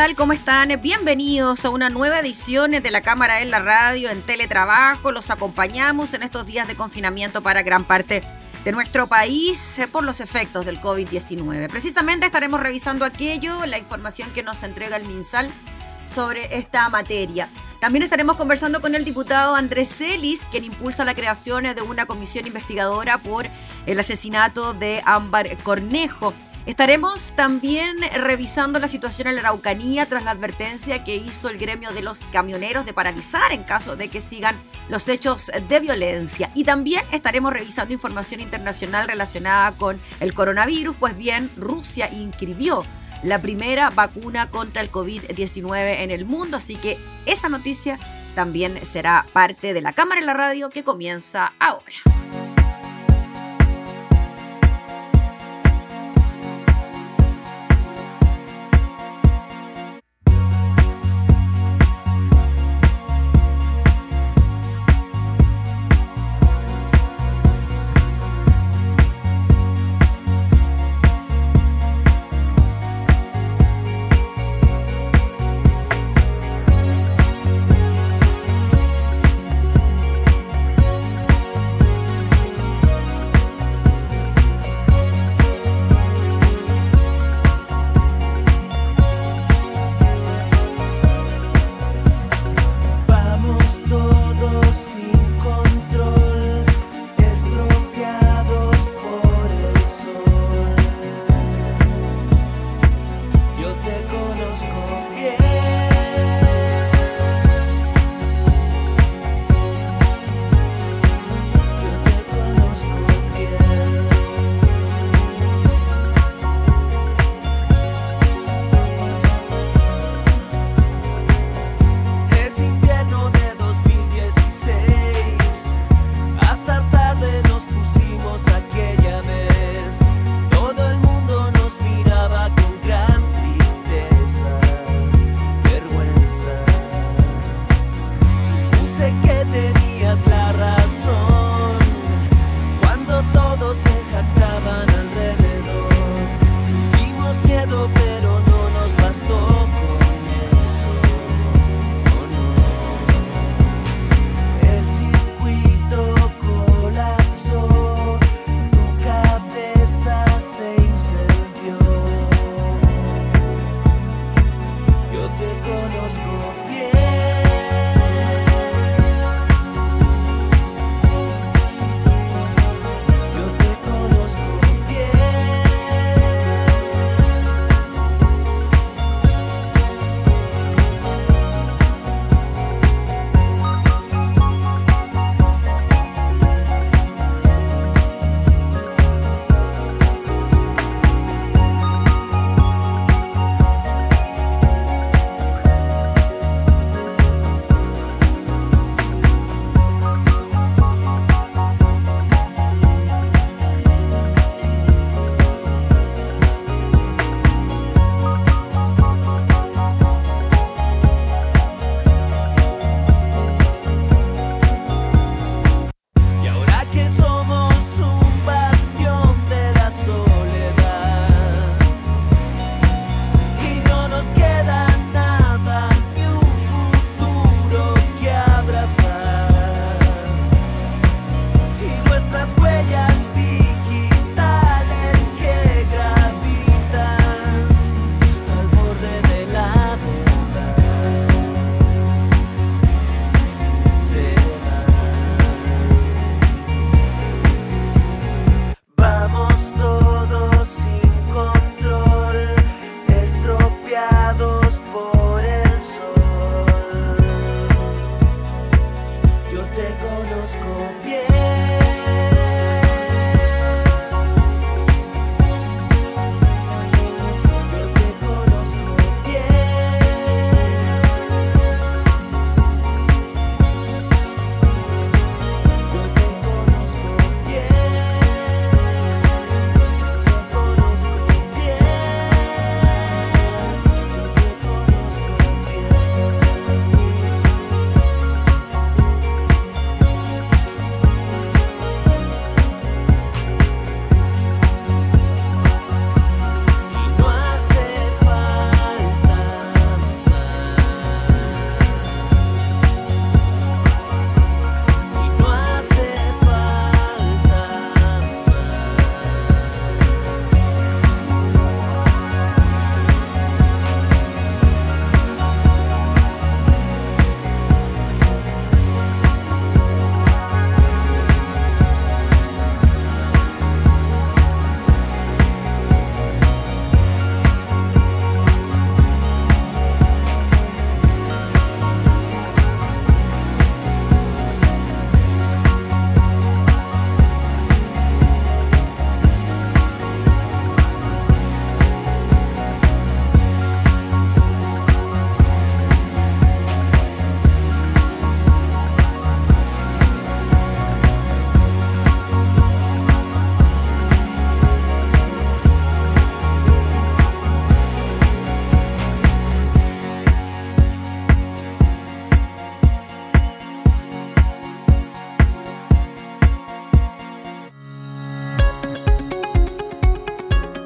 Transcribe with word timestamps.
Tal? 0.00 0.14
¿Cómo 0.14 0.32
están? 0.32 0.68
Bienvenidos 0.80 1.64
a 1.64 1.70
una 1.70 1.90
nueva 1.90 2.20
edición 2.20 2.70
de 2.70 2.90
la 2.92 3.00
Cámara 3.00 3.42
en 3.42 3.50
la 3.50 3.58
Radio, 3.58 4.10
en 4.10 4.22
teletrabajo. 4.22 5.10
Los 5.10 5.28
acompañamos 5.30 6.14
en 6.14 6.22
estos 6.22 6.46
días 6.46 6.68
de 6.68 6.76
confinamiento 6.76 7.42
para 7.42 7.64
gran 7.64 7.82
parte 7.82 8.22
de 8.64 8.70
nuestro 8.70 9.08
país 9.08 9.76
eh, 9.80 9.88
por 9.88 10.04
los 10.04 10.20
efectos 10.20 10.64
del 10.66 10.80
COVID-19. 10.80 11.68
Precisamente 11.68 12.26
estaremos 12.26 12.60
revisando 12.60 13.04
aquello, 13.04 13.66
la 13.66 13.76
información 13.76 14.30
que 14.30 14.44
nos 14.44 14.62
entrega 14.62 14.94
el 14.94 15.04
MinSal 15.04 15.50
sobre 16.06 16.56
esta 16.56 16.88
materia. 16.90 17.48
También 17.80 18.04
estaremos 18.04 18.36
conversando 18.36 18.80
con 18.80 18.94
el 18.94 19.04
diputado 19.04 19.56
Andrés 19.56 19.88
Celis, 19.88 20.42
quien 20.48 20.62
impulsa 20.62 21.04
la 21.04 21.16
creación 21.16 21.64
de 21.64 21.82
una 21.82 22.06
comisión 22.06 22.46
investigadora 22.46 23.18
por 23.18 23.48
el 23.86 23.98
asesinato 23.98 24.74
de 24.74 25.02
Ámbar 25.04 25.56
Cornejo. 25.64 26.34
Estaremos 26.68 27.32
también 27.34 27.96
revisando 28.12 28.78
la 28.78 28.88
situación 28.88 29.26
en 29.26 29.36
la 29.36 29.40
Araucanía 29.40 30.04
tras 30.04 30.22
la 30.22 30.32
advertencia 30.32 31.02
que 31.02 31.16
hizo 31.16 31.48
el 31.48 31.56
gremio 31.56 31.92
de 31.92 32.02
los 32.02 32.26
camioneros 32.26 32.84
de 32.84 32.92
paralizar 32.92 33.52
en 33.52 33.64
caso 33.64 33.96
de 33.96 34.08
que 34.08 34.20
sigan 34.20 34.54
los 34.90 35.08
hechos 35.08 35.50
de 35.66 35.80
violencia. 35.80 36.50
Y 36.54 36.64
también 36.64 37.02
estaremos 37.10 37.54
revisando 37.54 37.94
información 37.94 38.42
internacional 38.42 39.08
relacionada 39.08 39.72
con 39.72 39.98
el 40.20 40.34
coronavirus, 40.34 40.94
pues 40.96 41.16
bien, 41.16 41.50
Rusia 41.56 42.10
inscribió 42.12 42.84
la 43.22 43.40
primera 43.40 43.88
vacuna 43.88 44.50
contra 44.50 44.82
el 44.82 44.92
COVID-19 44.92 46.00
en 46.00 46.10
el 46.10 46.26
mundo, 46.26 46.58
así 46.58 46.76
que 46.76 46.98
esa 47.24 47.48
noticia 47.48 47.98
también 48.34 48.84
será 48.84 49.24
parte 49.32 49.72
de 49.72 49.80
la 49.80 49.94
cámara 49.94 50.20
en 50.20 50.26
la 50.26 50.34
radio 50.34 50.68
que 50.68 50.84
comienza 50.84 51.54
ahora. 51.58 51.96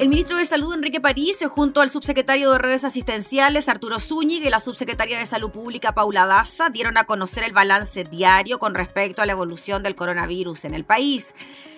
Ministro 0.09 0.37
de 0.37 0.45
Salud, 0.45 0.75
Enrique 0.75 1.01
París, 1.01 1.39
junto 1.49 1.81
al 1.81 1.89
subsecretario 1.89 2.51
de 2.51 2.59
Redes 2.59 2.85
Asistenciales, 2.85 3.69
Arturo 3.69 4.01
Zúñiga, 4.01 4.47
y 4.47 4.51
la 4.51 4.59
subsecretaria 4.59 5.19
de 5.19 5.27
Salud 5.27 5.51
Pública, 5.51 5.95
Paula 5.95 6.27
Daza, 6.27 6.71
dieron 6.71 6.99
a 6.99 7.05
conocer 7.05 7.45
el 7.45 7.53
balance 7.53 8.05
diario 8.05 8.59
con 8.59 8.75
respecto 8.75 9.23
a 9.23 9.27
la 9.27 9.33
evolución 9.33 9.83
del 9.83 9.95
coronavirus 9.95 10.65
en 10.65 10.75
el 10.75 10.85
país. 10.85 11.35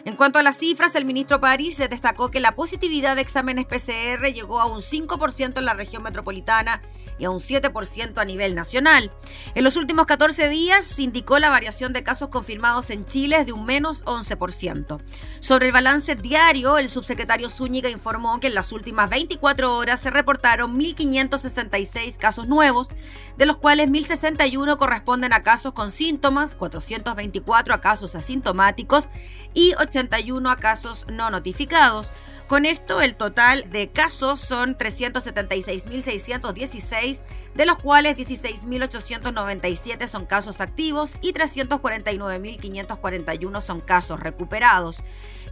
En 0.06 0.16
cuanto 0.16 0.38
a 0.38 0.42
las 0.42 0.58
cifras, 0.58 0.94
el 0.96 1.06
ministro 1.06 1.40
París 1.40 1.78
destacó 1.78 2.30
que 2.30 2.38
la 2.38 2.54
positividad 2.54 3.16
de 3.16 3.22
exámenes 3.22 3.64
PCR 3.64 4.26
llegó 4.34 4.60
a 4.60 4.66
un 4.66 4.82
5% 4.82 5.56
en 5.56 5.64
la 5.64 5.72
región 5.72 6.02
metropolitana 6.02 6.82
y 7.18 7.24
a 7.24 7.30
un 7.30 7.38
7% 7.38 8.18
a 8.18 8.24
nivel 8.26 8.54
nacional. 8.54 9.10
En 9.54 9.64
los 9.64 9.78
últimos 9.78 10.04
14 10.04 10.50
días 10.50 10.98
indicó 10.98 11.38
la 11.38 11.48
variación 11.48 11.94
de 11.94 12.02
casos 12.02 12.28
confirmados 12.28 12.90
en 12.90 13.06
Chile 13.06 13.36
es 13.36 13.46
de 13.46 13.52
un 13.52 13.64
menos 13.64 14.04
11%. 14.04 15.00
Sobre 15.40 15.66
el 15.66 15.72
balance 15.72 16.16
diario, 16.16 16.76
el 16.76 16.90
subsecretario 16.90 17.48
Zúñiga 17.48 17.88
informó 17.88 18.40
que 18.40 18.48
en 18.48 18.54
las 18.54 18.72
últimas 18.72 19.08
24 19.08 19.74
horas 19.74 20.00
se 20.00 20.10
reportaron 20.10 20.78
1.566 20.78 22.18
casos 22.18 22.46
nuevos, 22.46 22.90
de 23.38 23.46
los 23.46 23.56
cuales 23.56 23.88
1.061 23.88 24.76
corresponden 24.76 25.32
a 25.32 25.42
casos 25.42 25.72
con 25.72 25.90
síntomas, 25.90 26.56
424 26.56 27.72
a 27.72 27.80
casos 27.80 28.14
asintomáticos 28.14 29.08
y 29.54 29.72
81 29.78 30.50
a 30.50 30.56
casos 30.56 31.06
no 31.08 31.30
notificados. 31.30 32.12
Con 32.46 32.66
esto, 32.66 33.00
el 33.00 33.16
total 33.16 33.70
de 33.70 33.90
casos 33.90 34.38
son 34.38 34.76
376.616, 34.76 37.22
de 37.54 37.64
los 37.64 37.78
cuales 37.78 38.18
16.897 38.18 40.06
son 40.06 40.26
casos 40.26 40.60
activos 40.60 41.16
y 41.22 41.32
349.541 41.32 43.62
son 43.62 43.80
casos 43.80 44.20
recuperados. 44.20 45.02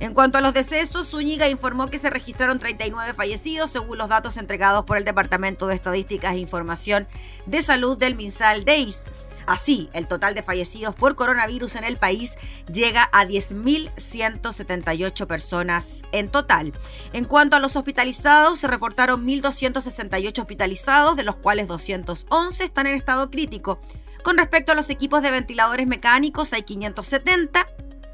En 0.00 0.12
cuanto 0.12 0.37
a 0.37 0.43
los 0.43 0.52
decesos, 0.52 1.08
Zúñiga 1.08 1.48
informó 1.48 1.87
que 1.87 1.96
se 1.96 2.10
registraron 2.10 2.58
39 2.58 3.14
fallecidos 3.14 3.70
según 3.70 3.96
los 3.96 4.10
datos 4.10 4.37
entregados 4.37 4.84
por 4.84 4.98
el 4.98 5.05
Departamento 5.05 5.69
de 5.69 5.76
Estadísticas 5.76 6.34
e 6.34 6.38
Información 6.38 7.08
de 7.46 7.62
Salud 7.62 7.96
del 7.96 8.16
MinSal 8.16 8.64
DEIS. 8.64 8.98
Así, 9.46 9.90
el 9.92 10.06
total 10.06 10.34
de 10.34 10.42
fallecidos 10.42 10.94
por 10.94 11.16
coronavirus 11.16 11.76
en 11.76 11.84
el 11.84 11.98
país 11.98 12.36
llega 12.72 13.08
a 13.12 13.24
10.178 13.24 15.26
personas 15.26 16.02
en 16.12 16.28
total. 16.28 16.72
En 17.12 17.24
cuanto 17.24 17.56
a 17.56 17.60
los 17.60 17.76
hospitalizados, 17.76 18.58
se 18.58 18.66
reportaron 18.66 19.26
1.268 19.26 20.40
hospitalizados, 20.40 21.16
de 21.16 21.24
los 21.24 21.36
cuales 21.36 21.68
211 21.68 22.64
están 22.64 22.86
en 22.86 22.94
estado 22.94 23.30
crítico. 23.30 23.80
Con 24.22 24.38
respecto 24.38 24.72
a 24.72 24.74
los 24.74 24.90
equipos 24.90 25.22
de 25.22 25.30
ventiladores 25.30 25.86
mecánicos, 25.86 26.52
hay 26.52 26.62
570 26.62 27.66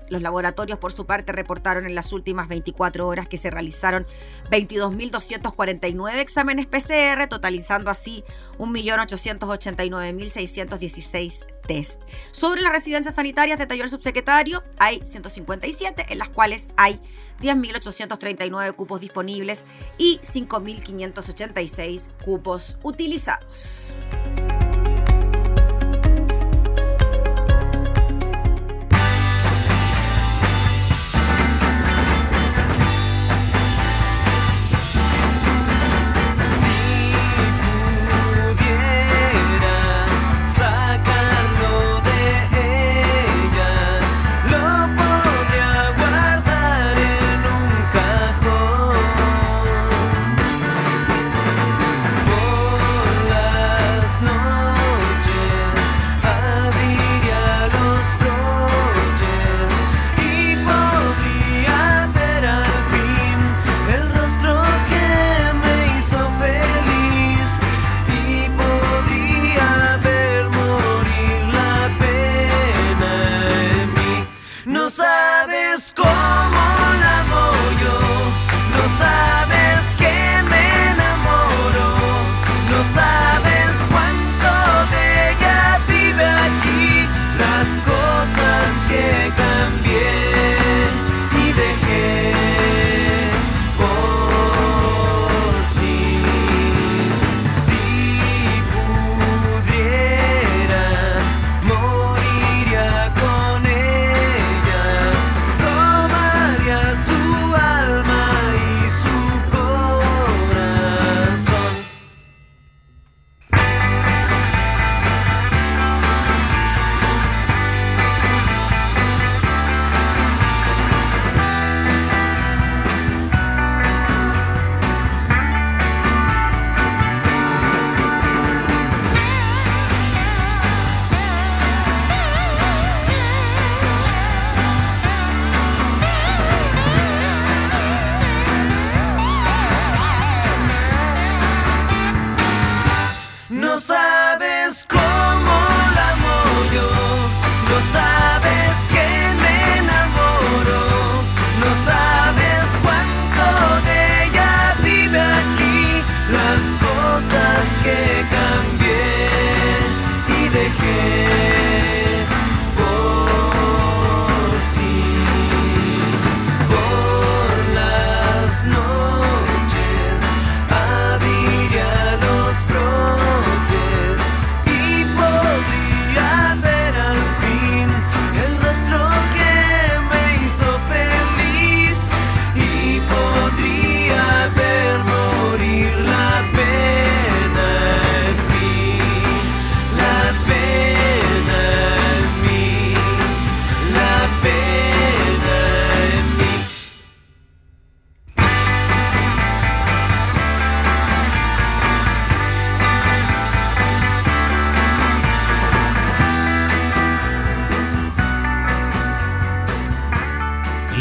los 0.09 0.23
laboratorios, 0.23 0.79
por 0.79 0.93
su 0.93 1.07
parte, 1.07 1.33
reportaron 1.33 1.87
en 1.87 1.95
las 1.95 2.13
últimas 2.13 2.49
24 2.49 3.07
horas 3.07 3.29
que 3.29 3.39
se 3.39 3.51
realizaron 3.51 4.07
22.249 4.51 6.17
exámenes 6.17 6.67
PCR, 6.67 7.29
totalizando 7.29 7.91
así 7.91 8.25
1.889.616 8.59 11.47
test. 11.69 12.03
Sobre 12.33 12.63
las 12.63 12.73
residencias 12.73 13.15
sanitarias, 13.15 13.59
detalló 13.59 13.85
el 13.85 13.91
subsecretario, 13.91 14.65
hay 14.79 15.01
157, 15.05 16.07
en 16.09 16.19
las 16.19 16.31
cuales 16.31 16.75
hay 16.77 16.99
10.839 17.41 18.75
cupos 18.75 19.01
disponibles 19.01 19.65
y 19.99 20.19
5.586 20.25 22.11
cupos 22.25 22.79
utilizados. 22.83 23.95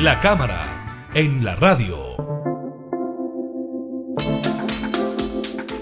la 0.07 0.21
cámara, 0.21 0.63
en 1.15 1.43
la 1.43 1.57
radio. 1.57 2.15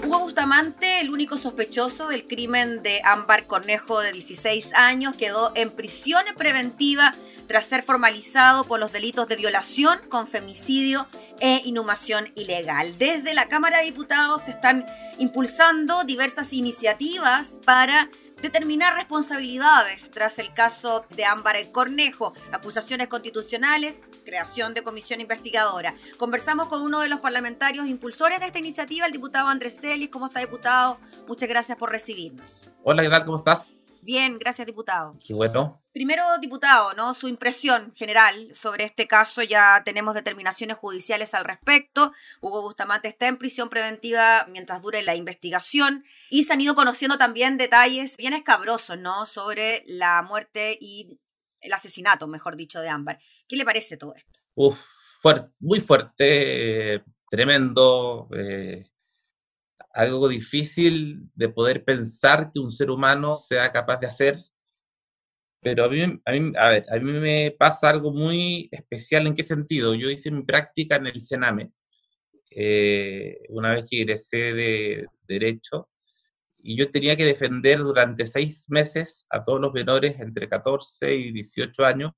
Hugo 0.04 0.18
Bustamante, 0.18 0.98
el 0.98 1.10
único 1.10 1.38
sospechoso 1.38 2.08
del 2.08 2.26
crimen 2.26 2.82
de 2.82 3.00
Ámbar 3.04 3.46
Cornejo 3.46 4.00
de 4.00 4.10
16 4.10 4.74
años, 4.74 5.14
quedó 5.14 5.52
en 5.54 5.70
prisión 5.70 6.24
preventiva 6.36 7.14
tras 7.46 7.66
ser 7.66 7.84
formalizado 7.84 8.64
por 8.64 8.80
los 8.80 8.90
delitos 8.90 9.28
de 9.28 9.36
violación 9.36 10.00
con 10.08 10.26
femicidio 10.26 11.06
e 11.38 11.62
inhumación 11.64 12.26
ilegal. 12.34 12.98
Desde 12.98 13.32
la 13.32 13.46
Cámara 13.46 13.78
de 13.78 13.84
Diputados 13.84 14.42
se 14.42 14.50
están 14.50 14.84
impulsando 15.20 16.02
diversas 16.02 16.52
iniciativas 16.52 17.60
para 17.64 18.10
determinar 18.40 18.94
responsabilidades 18.94 20.10
tras 20.10 20.38
el 20.38 20.52
caso 20.52 21.04
de 21.16 21.24
Ámbar 21.24 21.56
el 21.56 21.72
Cornejo, 21.72 22.34
acusaciones 22.52 23.08
constitucionales, 23.08 24.04
creación 24.24 24.74
de 24.74 24.82
comisión 24.82 25.20
investigadora. 25.20 25.94
Conversamos 26.18 26.68
con 26.68 26.82
uno 26.82 27.00
de 27.00 27.08
los 27.08 27.20
parlamentarios 27.20 27.86
impulsores 27.86 28.40
de 28.40 28.46
esta 28.46 28.58
iniciativa, 28.58 29.06
el 29.06 29.12
diputado 29.12 29.48
Andrés 29.48 29.78
Celis. 29.80 30.10
¿Cómo 30.10 30.26
está, 30.26 30.40
diputado? 30.40 30.98
Muchas 31.26 31.48
gracias 31.48 31.78
por 31.78 31.90
recibirnos. 31.90 32.70
Hola, 32.82 33.02
¿qué 33.02 33.08
tal? 33.08 33.24
¿Cómo 33.24 33.38
estás? 33.38 34.02
Bien, 34.06 34.38
gracias, 34.38 34.66
diputado. 34.66 35.14
Qué 35.26 35.34
bueno. 35.34 35.80
Primero, 35.96 36.24
diputado, 36.42 36.92
¿no? 36.92 37.14
Su 37.14 37.26
impresión 37.26 37.90
general 37.94 38.50
sobre 38.52 38.84
este 38.84 39.06
caso. 39.06 39.42
Ya 39.42 39.82
tenemos 39.82 40.14
determinaciones 40.14 40.76
judiciales 40.76 41.32
al 41.32 41.46
respecto. 41.46 42.12
Hugo 42.42 42.60
Bustamante 42.60 43.08
está 43.08 43.28
en 43.28 43.38
prisión 43.38 43.70
preventiva 43.70 44.46
mientras 44.50 44.82
dure 44.82 45.02
la 45.02 45.14
investigación. 45.14 46.04
Y 46.28 46.44
se 46.44 46.52
han 46.52 46.60
ido 46.60 46.74
conociendo 46.74 47.16
también 47.16 47.56
detalles 47.56 48.14
bien 48.18 48.34
escabrosos, 48.34 48.98
¿no? 48.98 49.24
Sobre 49.24 49.84
la 49.86 50.20
muerte 50.20 50.76
y 50.78 51.18
el 51.62 51.72
asesinato, 51.72 52.28
mejor 52.28 52.56
dicho, 52.56 52.78
de 52.82 52.90
Ámbar. 52.90 53.18
¿Qué 53.48 53.56
le 53.56 53.64
parece 53.64 53.96
todo 53.96 54.14
esto? 54.14 54.40
Uf, 54.54 54.84
muy 55.60 55.80
fuerte, 55.80 57.02
tremendo, 57.30 58.28
eh, 58.36 58.84
algo 59.94 60.28
difícil 60.28 61.30
de 61.34 61.48
poder 61.48 61.86
pensar 61.86 62.50
que 62.52 62.58
un 62.58 62.70
ser 62.70 62.90
humano 62.90 63.32
sea 63.32 63.72
capaz 63.72 63.96
de 63.96 64.08
hacer. 64.08 64.44
Pero 65.60 65.84
a 65.84 65.88
mí, 65.88 66.02
a 66.02 66.32
mí, 66.32 66.52
a 66.56 66.70
ver, 66.70 66.86
a 66.90 66.98
mí 66.98 67.12
me 67.12 67.50
pasa 67.58 67.90
algo 67.90 68.12
muy 68.12 68.68
especial. 68.70 69.26
¿En 69.26 69.34
qué 69.34 69.42
sentido? 69.42 69.94
Yo 69.94 70.10
hice 70.10 70.30
mi 70.30 70.42
práctica 70.42 70.96
en 70.96 71.08
el 71.08 71.20
Sename, 71.20 71.72
eh, 72.50 73.40
una 73.48 73.72
vez 73.72 73.86
que 73.90 74.02
egresé 74.02 74.54
de 74.54 75.06
Derecho, 75.26 75.88
y 76.58 76.76
yo 76.76 76.90
tenía 76.90 77.16
que 77.16 77.24
defender 77.24 77.78
durante 77.78 78.26
seis 78.26 78.68
meses 78.70 79.26
a 79.30 79.44
todos 79.44 79.60
los 79.60 79.72
menores 79.72 80.18
entre 80.20 80.48
14 80.48 81.14
y 81.14 81.32
18 81.32 81.84
años 81.84 82.12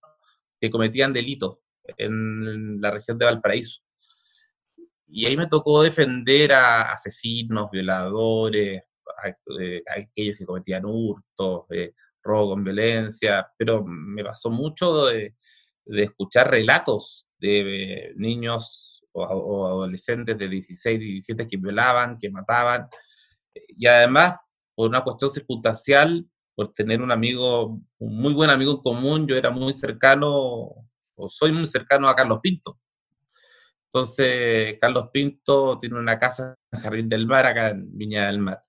que 0.61 0.71
cometían 0.71 1.12
delitos 1.12 1.59
en 1.97 2.80
la 2.80 2.90
región 2.90 3.18
de 3.18 3.26
Valparaíso. 3.26 3.83
Y 5.07 5.26
ahí 5.26 5.37
me 5.37 5.47
tocó 5.47 5.83
defender 5.83 6.52
a 6.52 6.92
asesinos, 6.92 7.71
violadores, 7.71 8.83
a, 9.23 9.28
eh, 9.61 9.83
aquellos 9.87 10.38
que 10.38 10.45
cometían 10.45 10.85
hurtos, 10.85 11.64
eh, 11.71 11.92
robo 12.23 12.51
con 12.51 12.65
violencia, 12.65 13.47
pero 13.57 13.85
me 13.85 14.25
pasó 14.25 14.51
mucho 14.51 15.07
de, 15.07 15.35
escuchar 15.87 16.51
relatos 16.51 17.27
de 17.39 18.13
niños 18.17 19.03
o, 19.13 19.23
o, 19.23 19.67
adolescentes 19.67 20.37
de 20.37 20.49
16, 20.49 21.01
17 21.01 21.49
que 21.49 21.57
violaban, 21.57 22.19
que 22.19 22.31
mataban, 22.31 22.89
y 23.69 23.87
además, 23.87 24.37
por 24.75 24.89
una 24.89 25.03
cuestión 25.03 25.31
circunstancial, 25.31 26.27
por 26.55 26.73
tener 26.73 27.01
un 27.01 27.13
amigo, 27.13 27.81
un 27.99 28.17
muy 28.17 28.35
buen 28.35 28.51
amigo 28.51 28.73
en 28.73 28.79
común, 28.79 29.27
yo 29.27 29.37
era 29.37 29.51
muy 29.51 29.73
cercano, 29.73 30.31
o 31.15 31.29
soy 31.29 31.53
muy 31.53 31.67
cercano 31.67 32.09
a 32.09 32.17
Carlos 32.17 32.41
Pinto. 32.43 32.79
Entonces, 33.85 34.77
Carlos 34.81 35.09
Pinto 35.13 35.79
tiene 35.79 35.99
una 35.99 36.19
casa 36.19 36.55
en 36.73 36.81
Jardín 36.81 37.09
del 37.09 37.27
Mar, 37.27 37.47
acá 37.47 37.71
en 37.71 37.97
Viña 37.97 38.27
del 38.27 38.41
Mar. 38.41 38.63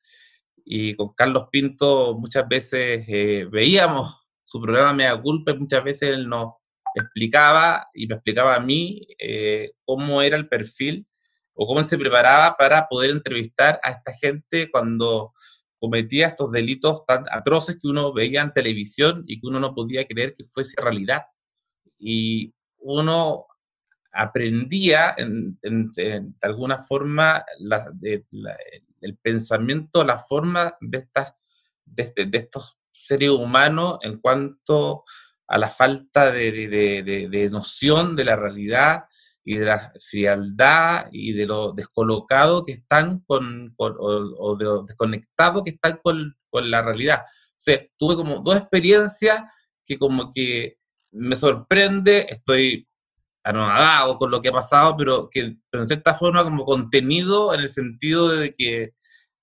Y 0.65 0.95
con 0.95 1.09
Carlos 1.09 1.47
Pinto 1.51 2.17
muchas 2.17 2.47
veces 2.47 3.05
eh, 3.07 3.47
veíamos 3.51 4.29
su 4.43 4.61
programa 4.61 4.93
Mea 4.93 5.21
Culpa, 5.21 5.51
y 5.51 5.59
muchas 5.59 5.83
veces 5.83 6.09
él 6.09 6.27
nos 6.27 6.53
explicaba 6.95 7.87
y 7.93 8.07
me 8.07 8.15
explicaba 8.15 8.55
a 8.55 8.59
mí 8.59 9.07
eh, 9.19 9.71
cómo 9.85 10.21
era 10.21 10.35
el 10.37 10.47
perfil 10.47 11.07
o 11.53 11.67
cómo 11.67 11.79
él 11.79 11.85
se 11.85 11.97
preparaba 11.97 12.55
para 12.57 12.87
poder 12.87 13.11
entrevistar 13.11 13.79
a 13.83 13.91
esta 13.91 14.11
gente 14.13 14.71
cuando 14.71 15.33
cometía 15.79 16.27
estos 16.27 16.51
delitos 16.51 17.05
tan 17.05 17.25
atroces 17.31 17.77
que 17.81 17.87
uno 17.87 18.13
veía 18.13 18.41
en 18.41 18.53
televisión 18.53 19.23
y 19.27 19.39
que 19.39 19.47
uno 19.47 19.59
no 19.59 19.73
podía 19.73 20.05
creer 20.05 20.33
que 20.35 20.43
fuese 20.43 20.81
realidad. 20.81 21.23
Y 21.97 22.53
uno 22.79 23.45
aprendía 24.11 25.15
de 25.17 26.31
alguna 26.41 26.79
forma 26.79 27.45
el 29.01 29.17
pensamiento, 29.17 30.03
la 30.03 30.17
forma 30.17 30.75
de, 30.81 30.99
estas, 30.99 31.33
de, 31.85 32.25
de, 32.25 32.37
estos 32.37 32.77
seres 32.91 33.29
humanos 33.29 33.99
en 34.01 34.19
cuanto 34.19 35.03
a 35.47 35.57
la 35.57 35.69
falta 35.69 36.31
de, 36.31 37.49
noción 37.51 38.15
de 38.15 38.25
la 38.25 38.35
realidad 38.35 39.05
y 39.43 39.55
de 39.55 39.65
la 39.65 39.91
frialdad 39.99 41.07
y 41.11 41.33
de 41.33 41.47
lo 41.47 41.71
descolocado 41.71 42.63
que 42.63 42.73
están 42.73 43.21
con, 43.21 43.73
o, 43.77 44.55
de 44.55 44.65
desconectado 44.87 45.63
que 45.63 45.71
están 45.71 45.99
con, 46.03 46.35
con, 46.49 46.69
la 46.69 46.83
realidad. 46.83 47.23
Tuve 47.97 48.15
como 48.15 48.41
dos 48.41 48.57
experiencias 48.57 49.43
que 49.85 49.97
como 49.97 50.31
que 50.31 50.77
me 51.11 51.35
sorprende, 51.35 52.27
estoy 52.29 52.87
anonadado 53.43 54.17
con 54.17 54.31
lo 54.31 54.41
que 54.41 54.49
ha 54.49 54.53
pasado, 54.53 54.95
pero 54.97 55.29
que 55.29 55.57
en 55.71 55.87
cierta 55.87 56.13
forma 56.13 56.43
como 56.43 56.65
contenido 56.65 57.53
en 57.53 57.61
el 57.61 57.69
sentido 57.69 58.29
de 58.29 58.53
que, 58.53 58.93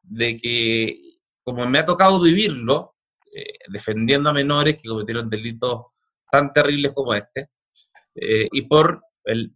de 0.02 0.36
que 0.36 1.00
como 1.42 1.66
me 1.66 1.78
ha 1.78 1.84
tocado 1.84 2.20
vivirlo, 2.20 2.94
eh, 3.32 3.58
defendiendo 3.68 4.30
a 4.30 4.32
menores 4.32 4.76
que 4.76 4.88
cometieron 4.88 5.30
delitos 5.30 5.86
tan 6.30 6.52
terribles 6.52 6.92
como 6.92 7.14
este, 7.14 7.50
eh, 8.14 8.48
y 8.50 8.62
por 8.62 9.02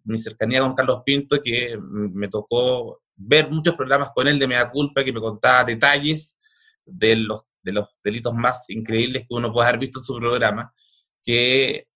mi 0.04 0.18
cercanía 0.18 0.60
con 0.60 0.74
Carlos 0.74 1.02
Pinto, 1.04 1.40
que 1.40 1.78
me 1.80 2.28
tocó 2.28 3.02
ver 3.14 3.48
muchos 3.50 3.74
programas 3.74 4.10
con 4.12 4.26
él 4.26 4.38
de 4.38 4.48
Mea 4.48 4.70
Culpa, 4.70 5.04
que 5.04 5.12
me 5.12 5.20
contaba 5.20 5.64
detalles 5.64 6.40
de 6.84 7.16
los, 7.16 7.42
de 7.62 7.72
los 7.72 7.88
delitos 8.02 8.34
más 8.34 8.68
increíbles 8.68 9.22
que 9.22 9.34
uno 9.34 9.52
puede 9.52 9.68
haber 9.68 9.80
visto 9.80 10.00
en 10.00 10.04
su 10.04 10.16
programa, 10.16 10.72
que 11.24 11.86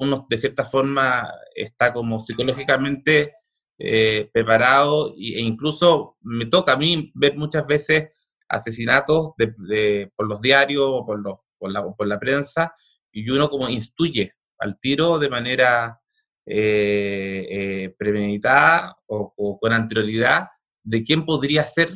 uno 0.00 0.26
de 0.28 0.38
cierta 0.38 0.64
forma 0.64 1.30
está 1.54 1.92
como 1.92 2.20
psicológicamente 2.20 3.34
eh, 3.78 4.28
preparado 4.32 5.14
e 5.16 5.40
incluso 5.40 6.16
me 6.22 6.46
toca 6.46 6.74
a 6.74 6.76
mí 6.76 7.10
ver 7.14 7.36
muchas 7.36 7.66
veces 7.66 8.10
asesinatos 8.48 9.32
de, 9.36 10.12
por 10.14 10.28
los 10.28 10.40
diarios 10.40 10.84
o 10.86 11.06
por, 11.06 11.20
los, 11.22 11.38
por, 11.58 11.72
la, 11.72 11.82
por 11.82 12.06
la 12.06 12.18
prensa 12.18 12.74
y 13.12 13.28
uno 13.30 13.48
como 13.48 13.68
instruye 13.68 14.34
al 14.58 14.78
tiro 14.78 15.18
de 15.18 15.28
manera 15.28 16.00
eh, 16.46 17.46
eh, 17.50 17.94
premeditada 17.98 18.96
o, 19.06 19.58
con 19.58 19.72
anterioridad 19.72 20.48
de 20.82 21.02
quién 21.02 21.24
podría 21.24 21.64
ser, 21.64 21.90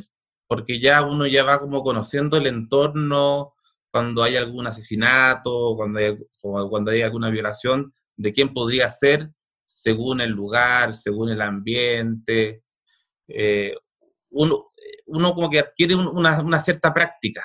porque 0.47 0.81
ya 0.81 1.03
uno 1.03 1.27
ya 1.27 1.45
va 1.45 1.59
como 1.59 1.83
conociendo 1.83 2.39
el 2.39 2.47
entorno 2.47 3.53
cuando 3.91 4.23
hay 4.23 4.37
algún 4.37 4.67
asesinato, 4.67 5.75
cuando 5.77 5.99
hay, 5.99 6.19
cuando 6.41 6.91
hay 6.91 7.03
alguna 7.03 7.31
violación, 7.31 7.95
de 8.17 8.33
quién 8.33 8.53
podría 8.53 8.91
ser 8.91 9.31
según 9.67 10.21
el 10.21 10.31
lugar, 10.31 10.95
según 10.95 11.29
el 11.31 11.41
ambiente. 11.41 12.65
Eh, 13.29 13.75
uno, 14.31 14.73
uno, 15.07 15.35
como 15.35 15.51
que 15.51 15.61
adquiere 15.61 15.95
una, 15.95 16.41
una, 16.41 16.61
cierta 16.61 16.93
práctica, 16.93 17.45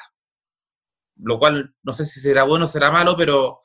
lo 1.17 1.39
cual 1.39 1.73
no 1.83 1.93
sé 1.93 2.05
si 2.05 2.19
será 2.19 2.43
bueno 2.43 2.65
o 2.65 2.67
será 2.67 2.91
malo, 2.91 3.15
pero 3.17 3.61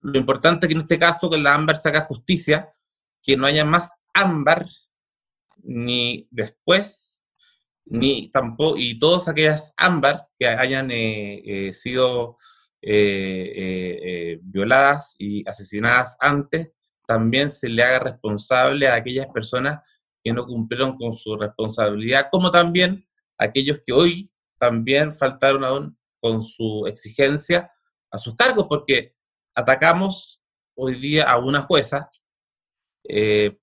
lo 0.00 0.18
importante 0.18 0.66
es 0.66 0.68
que 0.68 0.74
en 0.74 0.82
este 0.82 0.98
caso 0.98 1.28
que 1.30 1.38
la 1.38 1.54
ámbar 1.54 1.76
saca 1.76 2.02
justicia, 2.02 2.72
que 3.22 3.36
no 3.36 3.46
haya 3.46 3.64
más 3.64 3.92
ámbar 4.14 4.66
ni 5.62 6.28
después, 6.30 7.15
ni 7.86 8.30
tampoco, 8.30 8.76
y 8.76 8.98
todas 8.98 9.28
aquellas 9.28 9.72
ámbar 9.76 10.28
que 10.38 10.46
hayan 10.46 10.90
eh, 10.90 11.42
eh, 11.44 11.72
sido 11.72 12.36
eh, 12.82 14.38
violadas 14.42 15.14
y 15.18 15.48
asesinadas 15.48 16.16
antes, 16.20 16.72
también 17.06 17.50
se 17.50 17.68
le 17.68 17.82
haga 17.82 18.00
responsable 18.00 18.88
a 18.88 18.94
aquellas 18.96 19.28
personas 19.28 19.80
que 20.22 20.32
no 20.32 20.44
cumplieron 20.44 20.96
con 20.96 21.14
su 21.14 21.36
responsabilidad, 21.36 22.26
como 22.30 22.50
también 22.50 23.06
aquellos 23.38 23.78
que 23.86 23.92
hoy 23.92 24.30
también 24.58 25.12
faltaron 25.12 25.64
aún 25.64 25.96
con 26.20 26.42
su 26.42 26.86
exigencia 26.88 27.70
a 28.10 28.18
sus 28.18 28.34
cargos, 28.34 28.66
porque 28.68 29.14
atacamos 29.54 30.42
hoy 30.74 30.96
día 30.96 31.30
a 31.30 31.38
una 31.38 31.62
jueza 31.62 32.10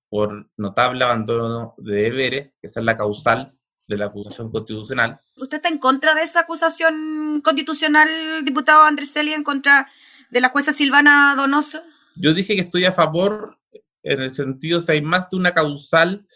por 0.08 0.48
notable 0.56 1.04
abandono 1.04 1.74
de 1.76 1.94
deberes, 1.96 2.52
que 2.62 2.66
es 2.66 2.76
la 2.76 2.96
causal 2.96 3.54
de 3.86 3.98
la 3.98 4.06
acusación 4.06 4.50
constitucional. 4.50 5.20
¿Usted 5.36 5.58
está 5.58 5.68
en 5.68 5.78
contra 5.78 6.14
de 6.14 6.22
esa 6.22 6.40
acusación 6.40 7.40
constitucional, 7.42 8.08
diputado 8.42 8.82
Andrés 8.82 9.12
Celia, 9.12 9.36
en 9.36 9.44
contra 9.44 9.88
de 10.30 10.40
la 10.40 10.48
jueza 10.48 10.72
Silvana 10.72 11.34
Donoso? 11.36 11.82
Yo 12.16 12.32
dije 12.32 12.54
que 12.54 12.62
estoy 12.62 12.84
a 12.84 12.92
favor 12.92 13.58
en 14.02 14.20
el 14.20 14.30
sentido, 14.30 14.80
si 14.80 14.92
hay 14.92 15.02
más 15.02 15.28
de 15.30 15.36
una 15.36 15.52
causal 15.52 16.26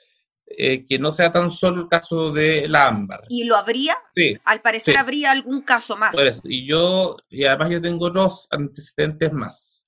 eh, 0.47 0.85
que 0.87 0.99
no 0.99 1.13
sea 1.13 1.31
tan 1.31 1.51
solo 1.51 1.83
el 1.83 1.89
caso 1.89 2.33
de 2.33 2.69
la 2.69 2.89
ámbar. 2.89 3.25
¿Y 3.29 3.45
lo 3.45 3.57
habría? 3.57 3.97
Sí. 4.15 4.37
Al 4.45 4.63
parecer 4.63 4.97
habría 4.97 5.31
algún 5.31 5.63
caso 5.63 5.97
más. 5.97 6.15
Y 6.45 6.67
yo, 6.67 7.17
y 7.29 7.45
además 7.45 7.71
yo 7.71 7.83
tengo 7.83 8.09
dos 8.11 8.49
antecedentes 8.51 9.33
más. 9.33 9.85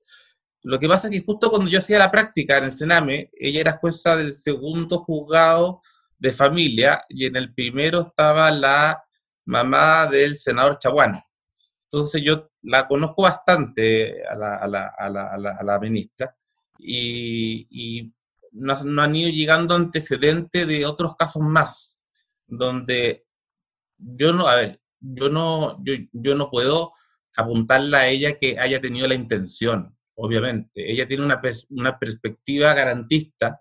Lo 0.63 0.79
que 0.79 0.89
pasa 0.89 1.09
es 1.09 1.15
que 1.15 1.25
justo 1.25 1.51
cuando 1.51 1.71
yo 1.71 1.79
hacía 1.79 1.99
la 1.99 2.11
práctica 2.11 2.59
en 2.59 2.65
el 2.65 2.73
Sename, 2.73 3.31
ella 3.39 3.61
era 3.61 3.79
jueza 3.79 4.15
del 4.17 4.35
segundo 4.35 4.99
juzgado 4.99 5.81
de 6.21 6.33
familia 6.33 7.05
y 7.09 7.27
en 7.27 7.35
el 7.35 7.53
primero 7.53 8.03
estaba 8.03 8.51
la 8.51 9.03
mamá 9.47 10.07
del 10.07 10.37
senador 10.37 10.79
Chaguán. 10.79 11.19
Entonces 11.85 12.23
yo 12.23 12.51
la 12.63 12.87
conozco 12.87 13.23
bastante 13.23 14.23
a 14.25 14.37
la, 14.37 15.79
ministra 15.81 16.37
y, 16.79 17.67
y 17.71 18.13
no, 18.53 19.03
han 19.03 19.17
ido 19.17 19.31
llegando 19.31 19.75
antecedentes 19.75 20.69
de 20.69 20.87
otros 20.87 21.17
casos 21.17 21.43
más, 21.43 22.01
donde 22.47 23.27
yo 23.97 24.33
no, 24.33 24.47
a 24.47 24.57
ver, 24.57 24.81
yo 25.01 25.31
no, 25.31 25.83
yo, 25.83 26.35
no 26.35 26.51
puedo 26.51 26.93
apuntarle 27.35 27.97
a 27.97 28.09
ella 28.09 28.39
que 28.39 28.59
haya 28.59 28.81
tenido 28.81 29.09
la 29.09 29.15
intención, 29.15 29.97
obviamente. 30.15 30.93
Ella 30.93 31.09
tiene 31.09 31.25
una, 31.25 31.41
una 31.71 31.99
perspectiva 31.99 32.75
garantista 32.75 33.61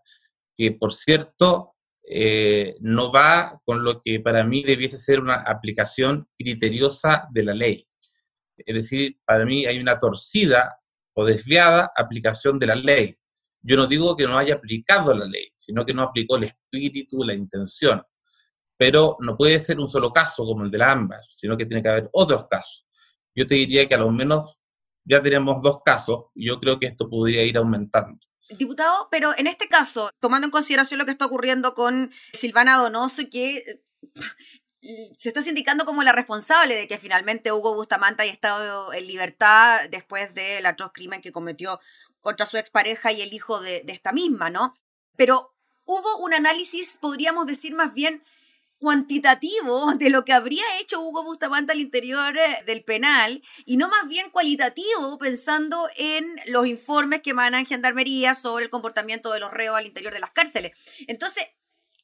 que, 0.56 0.74
por 0.74 0.94
cierto, 0.94 1.76
eh, 2.12 2.76
no 2.80 3.12
va 3.12 3.62
con 3.64 3.84
lo 3.84 4.02
que 4.02 4.20
para 4.20 4.44
mí 4.44 4.64
debiese 4.64 4.98
ser 4.98 5.20
una 5.20 5.36
aplicación 5.36 6.28
criteriosa 6.36 7.28
de 7.30 7.44
la 7.44 7.54
ley. 7.54 7.88
Es 8.58 8.76
decir, 8.76 9.20
para 9.24 9.46
mí 9.46 9.68
hay 9.68 9.78
una 9.78 10.00
torcida 10.00 10.80
o 11.14 11.24
desviada 11.24 11.92
aplicación 11.96 12.58
de 12.58 12.66
la 12.66 12.76
ley. 12.76 13.16
Yo 13.62 13.76
no 13.76 13.86
digo 13.86 14.16
que 14.18 14.26
no 14.26 14.40
haya 14.40 14.56
aplicado 14.56 15.14
la 15.14 15.26
ley, 15.26 15.52
sino 15.54 15.86
que 15.86 15.94
no 15.94 16.02
aplicó 16.02 16.38
el 16.38 16.46
espíritu, 16.46 17.24
la 17.24 17.36
intención. 17.36 18.02
Pero 18.76 19.18
no 19.20 19.38
puede 19.38 19.60
ser 19.60 19.80
un 19.80 19.88
solo 19.88 20.12
caso 20.12 20.44
como 20.46 20.64
el 20.64 20.72
de 20.72 20.80
la 20.80 20.92
ámbar, 20.92 21.22
sino 21.30 21.56
que 21.56 21.68
tiene 21.68 21.84
que 21.84 21.90
haber 21.90 22.10
otros 22.12 22.48
casos. 22.50 22.88
Yo 23.36 23.46
te 23.46 23.54
diría 23.54 23.88
que 23.88 23.94
a 23.94 24.00
lo 24.00 24.10
menos 24.10 24.60
ya 25.06 25.22
tenemos 25.22 25.62
dos 25.62 25.84
casos 25.86 26.26
y 26.34 26.48
yo 26.48 26.60
creo 26.60 26.80
que 26.80 26.88
esto 26.88 27.08
podría 27.08 27.44
ir 27.44 27.58
aumentando. 27.58 28.20
Diputado, 28.50 29.08
pero 29.12 29.34
en 29.38 29.48
este 29.48 29.68
caso, 29.68 30.10
tomando 30.20 30.46
en 30.46 30.52
consideración 30.52 30.98
lo 30.98 31.06
que 31.06 31.12
está 31.12 31.26
ocurriendo 31.26 31.76
con 31.76 32.12
Silvana 32.34 32.78
Donoso, 32.78 33.24
que 33.30 33.82
eh, 34.82 35.14
se 35.18 35.30
está 35.30 35.42
indicando 35.48 35.86
como 35.86 36.04
la 36.04 36.14
responsable 36.14 36.76
de 36.76 36.88
que 36.88 36.98
finalmente 36.98 37.52
Hugo 37.52 37.76
Bustamante 37.76 38.24
haya 38.24 38.32
estado 38.32 38.94
en 38.94 39.08
libertad 39.08 39.90
después 39.90 40.34
del 40.34 40.66
atroz 40.66 40.92
crimen 40.94 41.22
que 41.22 41.32
cometió 41.32 41.80
contra 42.22 42.46
su 42.46 42.58
expareja 42.58 43.12
y 43.12 43.22
el 43.22 43.34
hijo 43.34 43.60
de, 43.60 43.84
esta 43.88 44.14
misma, 44.14 44.50
¿no? 44.50 44.74
Pero 45.18 45.54
hubo 45.86 46.18
un 46.18 46.34
análisis, 46.34 46.98
podríamos 47.00 47.46
decir 47.46 47.76
más 47.76 47.94
bien, 47.94 48.24
cuantitativo 48.80 49.94
de 49.96 50.10
lo 50.10 50.26
que 50.26 50.34
habría 50.34 50.64
hecho 50.80 51.02
Hugo 51.02 51.24
Bustamante 51.24 51.74
al 51.74 51.82
interior 51.82 52.36
eh, 52.38 52.64
del 52.66 52.84
penal 52.84 53.44
y 53.66 53.78
no 53.78 53.90
más 53.90 54.08
bien 54.08 54.32
cualitativo 54.32 55.18
pensando 55.20 55.88
en 55.98 56.36
los 56.48 56.66
informes 56.66 57.22
que 57.22 57.32
emanan 57.32 57.66
Gendarmería 57.66 58.34
sobre 58.36 58.64
el 58.64 58.70
comportamiento 58.70 59.32
de 59.32 59.42
los 59.42 59.52
reos 59.52 59.78
al 59.78 59.86
interior 59.86 60.14
de 60.14 60.20
las 60.20 60.32
cárceles. 60.32 60.72
Entonces, 61.08 61.44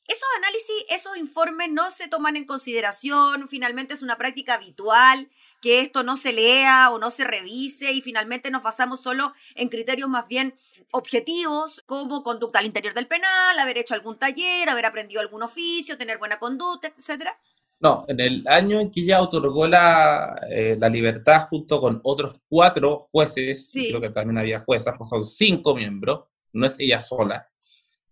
esos 0.07 0.27
análisis, 0.37 0.75
esos 0.89 1.17
informes 1.17 1.69
no 1.71 1.89
se 1.89 2.07
toman 2.07 2.35
en 2.35 2.45
consideración, 2.45 3.47
finalmente 3.47 3.93
es 3.93 4.03
una 4.03 4.17
práctica 4.17 4.53
habitual 4.53 5.31
que 5.61 5.79
esto 5.79 6.03
no 6.03 6.17
se 6.17 6.33
lea 6.33 6.89
o 6.91 6.99
no 6.99 7.09
se 7.09 7.23
revise 7.23 7.91
y 7.91 8.01
finalmente 8.01 8.51
nos 8.51 8.63
basamos 8.63 9.01
solo 9.01 9.33
en 9.55 9.69
criterios 9.69 10.09
más 10.09 10.27
bien 10.27 10.55
objetivos 10.91 11.81
como 11.85 12.23
conducta 12.23 12.59
al 12.59 12.65
interior 12.65 12.93
del 12.93 13.07
penal, 13.07 13.57
haber 13.59 13.77
hecho 13.77 13.93
algún 13.93 14.17
taller, 14.17 14.69
haber 14.69 14.85
aprendido 14.85 15.21
algún 15.21 15.43
oficio, 15.43 15.97
tener 15.97 16.17
buena 16.17 16.37
conducta, 16.37 16.87
etcétera? 16.87 17.37
No, 17.79 18.05
en 18.07 18.19
el 18.19 18.47
año 18.47 18.79
en 18.79 18.89
que 18.89 19.01
ella 19.01 19.21
otorgó 19.21 19.67
la, 19.67 20.39
eh, 20.49 20.77
la 20.79 20.87
libertad 20.87 21.47
junto 21.49 21.79
con 21.79 21.99
otros 22.03 22.39
cuatro 22.47 22.97
jueces, 22.97 23.69
creo 23.73 23.99
que 23.99 24.09
también 24.09 24.37
había 24.37 24.61
juezas, 24.61 24.95
pues 24.97 25.09
son 25.09 25.25
cinco 25.25 25.75
miembros, 25.75 26.25
no 26.53 26.65
es 26.65 26.79
ella 26.79 27.01
sola, 27.01 27.49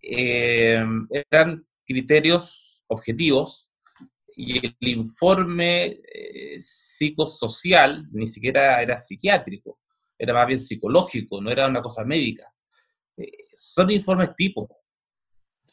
eh, 0.01 0.83
eran 1.31 1.65
criterios 1.85 2.83
objetivos 2.87 3.69
y 4.35 4.65
el 4.65 4.75
informe 4.81 6.01
eh, 6.13 6.55
psicosocial 6.59 8.07
ni 8.11 8.27
siquiera 8.27 8.81
era 8.81 8.97
psiquiátrico, 8.97 9.79
era 10.17 10.33
más 10.33 10.47
bien 10.47 10.59
psicológico, 10.59 11.41
no 11.41 11.51
era 11.51 11.67
una 11.67 11.81
cosa 11.81 12.03
médica. 12.03 12.51
Eh, 13.17 13.49
son 13.55 13.91
informes 13.91 14.35
tipo. 14.35 14.69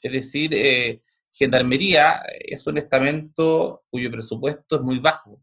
Es 0.00 0.12
decir, 0.12 0.52
eh, 0.54 1.02
Gendarmería 1.32 2.22
es 2.38 2.66
un 2.66 2.78
estamento 2.78 3.84
cuyo 3.88 4.10
presupuesto 4.10 4.76
es 4.76 4.82
muy 4.82 4.98
bajo 4.98 5.42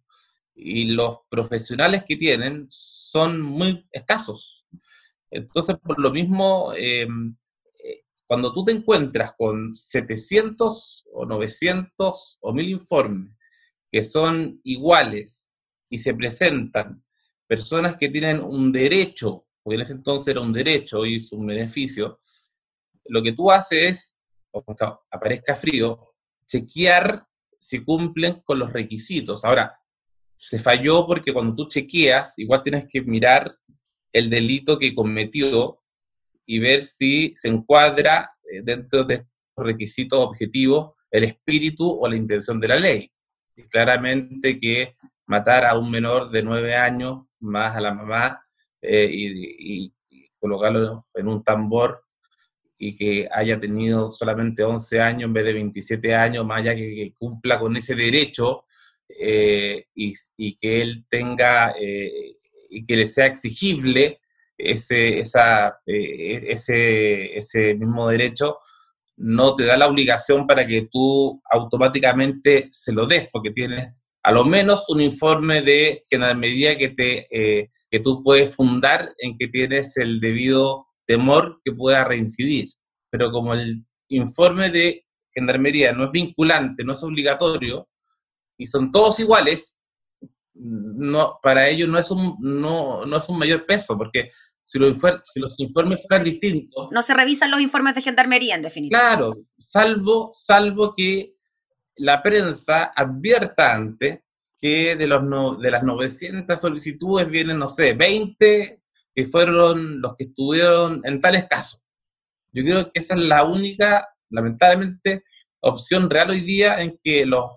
y 0.55 0.91
los 0.93 1.19
profesionales 1.29 2.03
que 2.03 2.17
tienen 2.17 2.65
son 2.69 3.41
muy 3.41 3.87
escasos. 3.91 4.65
Entonces, 5.29 5.77
por 5.77 5.99
lo 5.99 6.11
mismo, 6.11 6.73
cuando 8.27 8.53
tú 8.53 8.65
te 8.65 8.73
encuentras 8.73 9.33
con 9.37 9.73
700 9.73 11.05
o 11.13 11.25
900 11.25 12.37
o 12.41 12.53
1000 12.53 12.69
informes 12.69 13.31
que 13.89 14.03
son 14.03 14.59
iguales 14.63 15.55
y 15.89 15.97
se 15.97 16.13
presentan 16.13 17.03
personas 17.47 17.95
que 17.95 18.09
tienen 18.09 18.41
un 18.41 18.71
derecho, 18.71 19.47
porque 19.63 19.75
en 19.75 19.81
ese 19.81 19.93
entonces 19.93 20.27
era 20.27 20.41
un 20.41 20.51
derecho 20.51 21.05
y 21.05 21.15
es 21.15 21.31
un 21.31 21.45
beneficio, 21.45 22.19
lo 23.05 23.23
que 23.23 23.31
tú 23.31 23.49
haces 23.49 23.89
es, 23.89 24.19
aunque 24.53 24.85
aparezca 25.09 25.55
frío, 25.55 26.13
chequear 26.45 27.25
si 27.59 27.83
cumplen 27.83 28.41
con 28.41 28.59
los 28.59 28.73
requisitos. 28.73 29.45
Ahora, 29.45 29.79
se 30.35 30.59
falló 30.59 31.07
porque 31.07 31.33
cuando 31.33 31.55
tú 31.55 31.67
chequeas, 31.67 32.37
igual 32.39 32.63
tienes 32.63 32.85
que 32.87 33.01
mirar 33.01 33.55
el 34.11 34.29
delito 34.29 34.77
que 34.77 34.93
cometió 34.93 35.81
y 36.47 36.59
ver 36.59 36.81
si 36.81 37.33
se 37.35 37.49
encuadra 37.49 38.31
eh, 38.49 38.61
dentro 38.63 39.03
de 39.03 39.15
estos 39.15 39.27
requisitos 39.57 40.17
objetivos 40.17 40.93
el 41.11 41.25
espíritu 41.25 41.87
o 41.87 42.07
la 42.07 42.15
intención 42.15 42.59
de 42.59 42.67
la 42.69 42.77
ley. 42.77 43.11
Y 43.55 43.63
claramente 43.63 44.57
que 44.57 44.95
matar 45.25 45.65
a 45.65 45.77
un 45.77 45.91
menor 45.91 46.31
de 46.31 46.41
nueve 46.41 46.75
años 46.75 47.25
más 47.39 47.75
a 47.75 47.81
la 47.81 47.93
mamá 47.93 48.41
eh, 48.81 49.09
y, 49.11 49.93
colocarlo 50.39 51.03
en 51.15 51.27
un 51.27 51.43
tambor 51.43 52.03
y 52.77 52.95
que 52.95 53.27
haya 53.31 53.59
tenido 53.59 54.11
solamente 54.11 54.63
11 54.63 55.01
años 55.01 55.23
en 55.23 55.33
vez 55.33 55.45
de 55.45 55.53
27 55.53 56.13
años, 56.15 56.45
más 56.45 56.59
allá 56.59 56.75
que, 56.75 57.11
cumpla 57.17 57.59
con 57.59 57.75
ese 57.75 57.95
derecho 57.95 58.63
eh, 59.09 59.87
y, 59.95 60.13
y, 60.37 60.55
que 60.55 60.81
él 60.83 61.05
tenga 61.09 61.73
y 61.79 62.85
que 62.85 62.95
le 62.95 63.07
sea 63.07 63.25
exigible 63.25 64.21
ese, 64.57 65.19
eh, 65.19 66.45
ese, 66.47 67.37
ese 67.37 67.75
mismo 67.75 68.07
derecho 68.09 68.57
no 69.17 69.55
te 69.55 69.65
da 69.65 69.77
la 69.77 69.87
obligación 69.87 70.45
para 70.45 70.65
que 70.65 70.87
tú 70.91 71.41
automáticamente 71.51 72.67
se 72.71 72.93
lo 72.93 73.05
des, 73.05 73.29
porque 73.31 73.51
tienes 73.51 73.87
a 74.23 74.31
lo 74.31 74.45
menos 74.45 74.85
un 74.89 75.01
informe 75.01 75.61
de 75.61 76.03
gendarmería 76.09 76.77
que, 76.77 76.89
te, 76.89 77.27
eh, 77.31 77.71
que 77.89 77.99
tú 77.99 78.21
puedes 78.23 78.55
fundar 78.55 79.09
en 79.19 79.37
que 79.37 79.47
tienes 79.47 79.95
el 79.97 80.19
debido 80.19 80.87
temor 81.05 81.61
que 81.63 81.71
pueda 81.71 82.03
reincidir. 82.03 82.67
Pero 83.09 83.31
como 83.31 83.53
el 83.53 83.73
informe 84.09 84.69
de 84.69 85.05
gendarmería 85.33 85.93
no 85.93 86.05
es 86.05 86.11
vinculante, 86.11 86.83
no 86.83 86.93
es 86.93 87.03
obligatorio, 87.03 87.87
y 88.57 88.67
son 88.67 88.91
todos 88.91 89.19
iguales, 89.19 89.85
no, 90.59 91.39
para 91.41 91.69
ellos 91.69 91.87
no 91.87 91.99
es, 91.99 92.09
un, 92.11 92.35
no, 92.39 93.05
no 93.05 93.17
es 93.17 93.29
un 93.29 93.37
mayor 93.37 93.65
peso, 93.65 93.97
porque 93.97 94.31
si 94.61 94.79
los, 94.79 94.99
si 95.23 95.39
los 95.39 95.59
informes 95.59 96.01
fueran 96.07 96.25
distintos... 96.25 96.89
No 96.91 97.01
se 97.01 97.13
revisan 97.13 97.51
los 97.51 97.61
informes 97.61 97.95
de 97.95 98.01
gendarmería, 98.01 98.55
en 98.55 98.61
definitiva. 98.61 98.99
Claro, 98.99 99.37
salvo, 99.57 100.31
salvo 100.33 100.93
que 100.95 101.35
la 101.95 102.21
prensa 102.21 102.91
advierta 102.95 103.73
antes 103.73 104.19
que 104.59 104.95
de, 104.95 105.07
los 105.07 105.59
de 105.59 105.71
las 105.71 105.83
900 105.83 106.59
solicitudes 106.59 107.29
vienen, 107.29 107.59
no 107.59 107.67
sé, 107.67 107.93
20 107.93 108.81
que 109.15 109.25
fueron 109.25 110.01
los 110.01 110.15
que 110.15 110.25
estuvieron 110.25 111.01
en 111.03 111.19
tales 111.19 111.45
casos. 111.49 111.81
Yo 112.51 112.63
creo 112.63 112.91
que 112.91 112.99
esa 112.99 113.15
es 113.15 113.21
la 113.21 113.43
única, 113.45 114.07
lamentablemente, 114.29 115.23
opción 115.59 116.09
real 116.09 116.29
hoy 116.29 116.41
día 116.41 116.81
en 116.81 116.97
que 117.01 117.25
los 117.25 117.51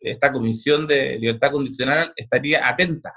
esta 0.00 0.32
Comisión 0.32 0.86
de 0.86 1.18
Libertad 1.18 1.52
Condicional 1.52 2.12
estaría 2.16 2.68
atenta. 2.68 3.14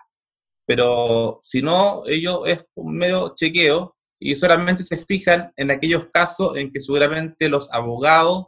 Pero 0.65 1.39
si 1.41 1.61
no, 1.61 2.03
ellos 2.05 2.41
es 2.45 2.65
un 2.75 2.97
medio 2.97 3.33
chequeo 3.35 3.95
y 4.19 4.35
solamente 4.35 4.83
se 4.83 4.97
fijan 4.97 5.51
en 5.55 5.71
aquellos 5.71 6.07
casos 6.11 6.57
en 6.57 6.71
que 6.71 6.81
seguramente 6.81 7.49
los 7.49 7.71
abogados 7.73 8.47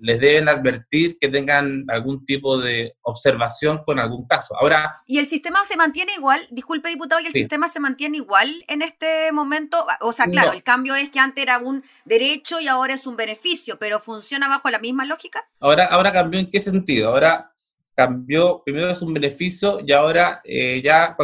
les 0.00 0.20
deben 0.20 0.48
advertir 0.48 1.18
que 1.18 1.28
tengan 1.28 1.84
algún 1.88 2.24
tipo 2.24 2.58
de 2.58 2.94
observación 3.02 3.82
con 3.84 3.98
algún 3.98 4.26
caso. 4.26 4.56
Ahora... 4.60 5.02
¿Y 5.06 5.18
el 5.18 5.26
sistema 5.26 5.64
se 5.64 5.76
mantiene 5.76 6.14
igual? 6.14 6.46
Disculpe, 6.50 6.88
diputado, 6.88 7.20
¿y 7.20 7.26
el 7.26 7.32
sistema 7.32 7.68
se 7.68 7.80
mantiene 7.80 8.18
igual 8.18 8.64
en 8.68 8.82
este 8.82 9.32
momento? 9.32 9.86
O 10.00 10.12
sea, 10.12 10.26
claro, 10.26 10.52
el 10.52 10.62
cambio 10.62 10.94
es 10.94 11.10
que 11.10 11.20
antes 11.20 11.42
era 11.42 11.58
un 11.58 11.84
derecho 12.04 12.60
y 12.60 12.68
ahora 12.68 12.94
es 12.94 13.06
un 13.06 13.16
beneficio, 13.16 13.78
pero 13.78 13.98
¿funciona 14.00 14.48
bajo 14.48 14.70
la 14.70 14.78
misma 14.78 15.04
lógica? 15.04 15.48
Ahora, 15.60 15.86
ahora 15.86 16.12
cambió 16.12 16.40
en 16.40 16.50
qué 16.50 16.60
sentido? 16.60 17.08
Ahora 17.08 17.52
cambió, 17.94 18.62
primero 18.64 18.90
es 18.90 19.00
un 19.02 19.14
beneficio 19.14 19.80
y 19.84 19.92
ahora 19.92 20.40
eh, 20.44 20.82
ya 20.84 21.16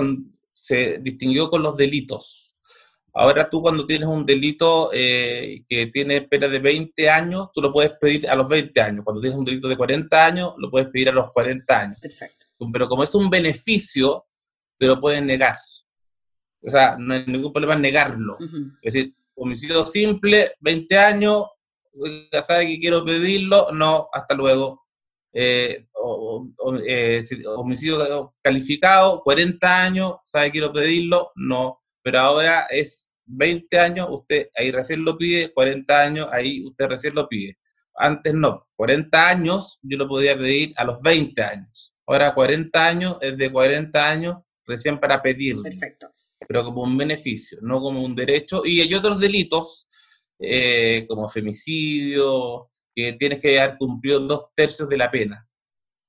se 0.52 0.98
distinguió 1.00 1.50
con 1.50 1.62
los 1.62 1.76
delitos. 1.76 2.51
Ahora 3.14 3.48
tú 3.50 3.60
cuando 3.60 3.84
tienes 3.84 4.08
un 4.08 4.24
delito 4.24 4.90
eh, 4.92 5.64
que 5.68 5.88
tiene 5.88 6.22
pena 6.22 6.48
de 6.48 6.58
20 6.58 7.10
años, 7.10 7.50
tú 7.52 7.60
lo 7.60 7.70
puedes 7.70 7.92
pedir 8.00 8.28
a 8.30 8.34
los 8.34 8.48
20 8.48 8.80
años. 8.80 9.04
Cuando 9.04 9.20
tienes 9.20 9.38
un 9.38 9.44
delito 9.44 9.68
de 9.68 9.76
40 9.76 10.26
años, 10.26 10.54
lo 10.56 10.70
puedes 10.70 10.88
pedir 10.88 11.10
a 11.10 11.12
los 11.12 11.30
40 11.30 11.78
años. 11.78 11.98
Perfecto. 12.00 12.46
Pero 12.72 12.88
como 12.88 13.04
es 13.04 13.14
un 13.14 13.28
beneficio, 13.28 14.24
te 14.78 14.86
lo 14.86 14.98
pueden 14.98 15.26
negar. 15.26 15.58
O 16.62 16.70
sea, 16.70 16.96
no 16.98 17.12
hay 17.12 17.24
ningún 17.26 17.52
problema 17.52 17.74
en 17.74 17.82
negarlo. 17.82 18.38
Es 18.80 18.94
decir, 18.94 19.14
homicidio 19.34 19.84
simple, 19.84 20.54
20 20.60 20.96
años, 20.96 21.44
ya 22.32 22.42
sabe 22.42 22.66
que 22.66 22.80
quiero 22.80 23.04
pedirlo, 23.04 23.68
no, 23.72 24.08
hasta 24.12 24.34
luego. 24.34 24.86
Eh, 25.34 25.86
eh, 26.86 27.22
homicidio 27.56 28.34
calificado, 28.40 29.20
40 29.22 29.84
años, 29.84 30.14
sabe 30.24 30.46
que 30.46 30.52
quiero 30.52 30.72
pedirlo, 30.72 31.32
no 31.34 31.81
pero 32.02 32.18
ahora 32.20 32.66
es 32.70 33.12
20 33.26 33.78
años, 33.78 34.06
usted 34.10 34.48
ahí 34.54 34.70
recién 34.70 35.04
lo 35.04 35.16
pide, 35.16 35.52
40 35.52 36.00
años, 36.00 36.28
ahí 36.32 36.64
usted 36.64 36.86
recién 36.86 37.14
lo 37.14 37.28
pide. 37.28 37.58
Antes 37.94 38.34
no, 38.34 38.68
40 38.76 39.28
años 39.28 39.78
yo 39.82 39.98
lo 39.98 40.08
podía 40.08 40.36
pedir 40.36 40.72
a 40.76 40.84
los 40.84 41.00
20 41.00 41.42
años. 41.42 41.94
Ahora 42.06 42.34
40 42.34 42.86
años 42.86 43.16
es 43.20 43.36
de 43.36 43.50
40 43.50 44.10
años 44.10 44.38
recién 44.66 44.98
para 44.98 45.22
pedirlo. 45.22 45.62
Perfecto. 45.62 46.08
Pero 46.46 46.64
como 46.64 46.82
un 46.82 46.96
beneficio, 46.96 47.58
no 47.62 47.80
como 47.80 48.02
un 48.02 48.14
derecho. 48.14 48.62
Y 48.64 48.80
hay 48.80 48.92
otros 48.94 49.20
delitos, 49.20 49.86
eh, 50.38 51.06
como 51.08 51.28
femicidio, 51.28 52.70
que 52.94 53.12
tienes 53.14 53.40
que 53.40 53.60
haber 53.60 53.78
cumplido 53.78 54.20
dos 54.20 54.46
tercios 54.54 54.88
de 54.88 54.96
la 54.96 55.10
pena. 55.10 55.48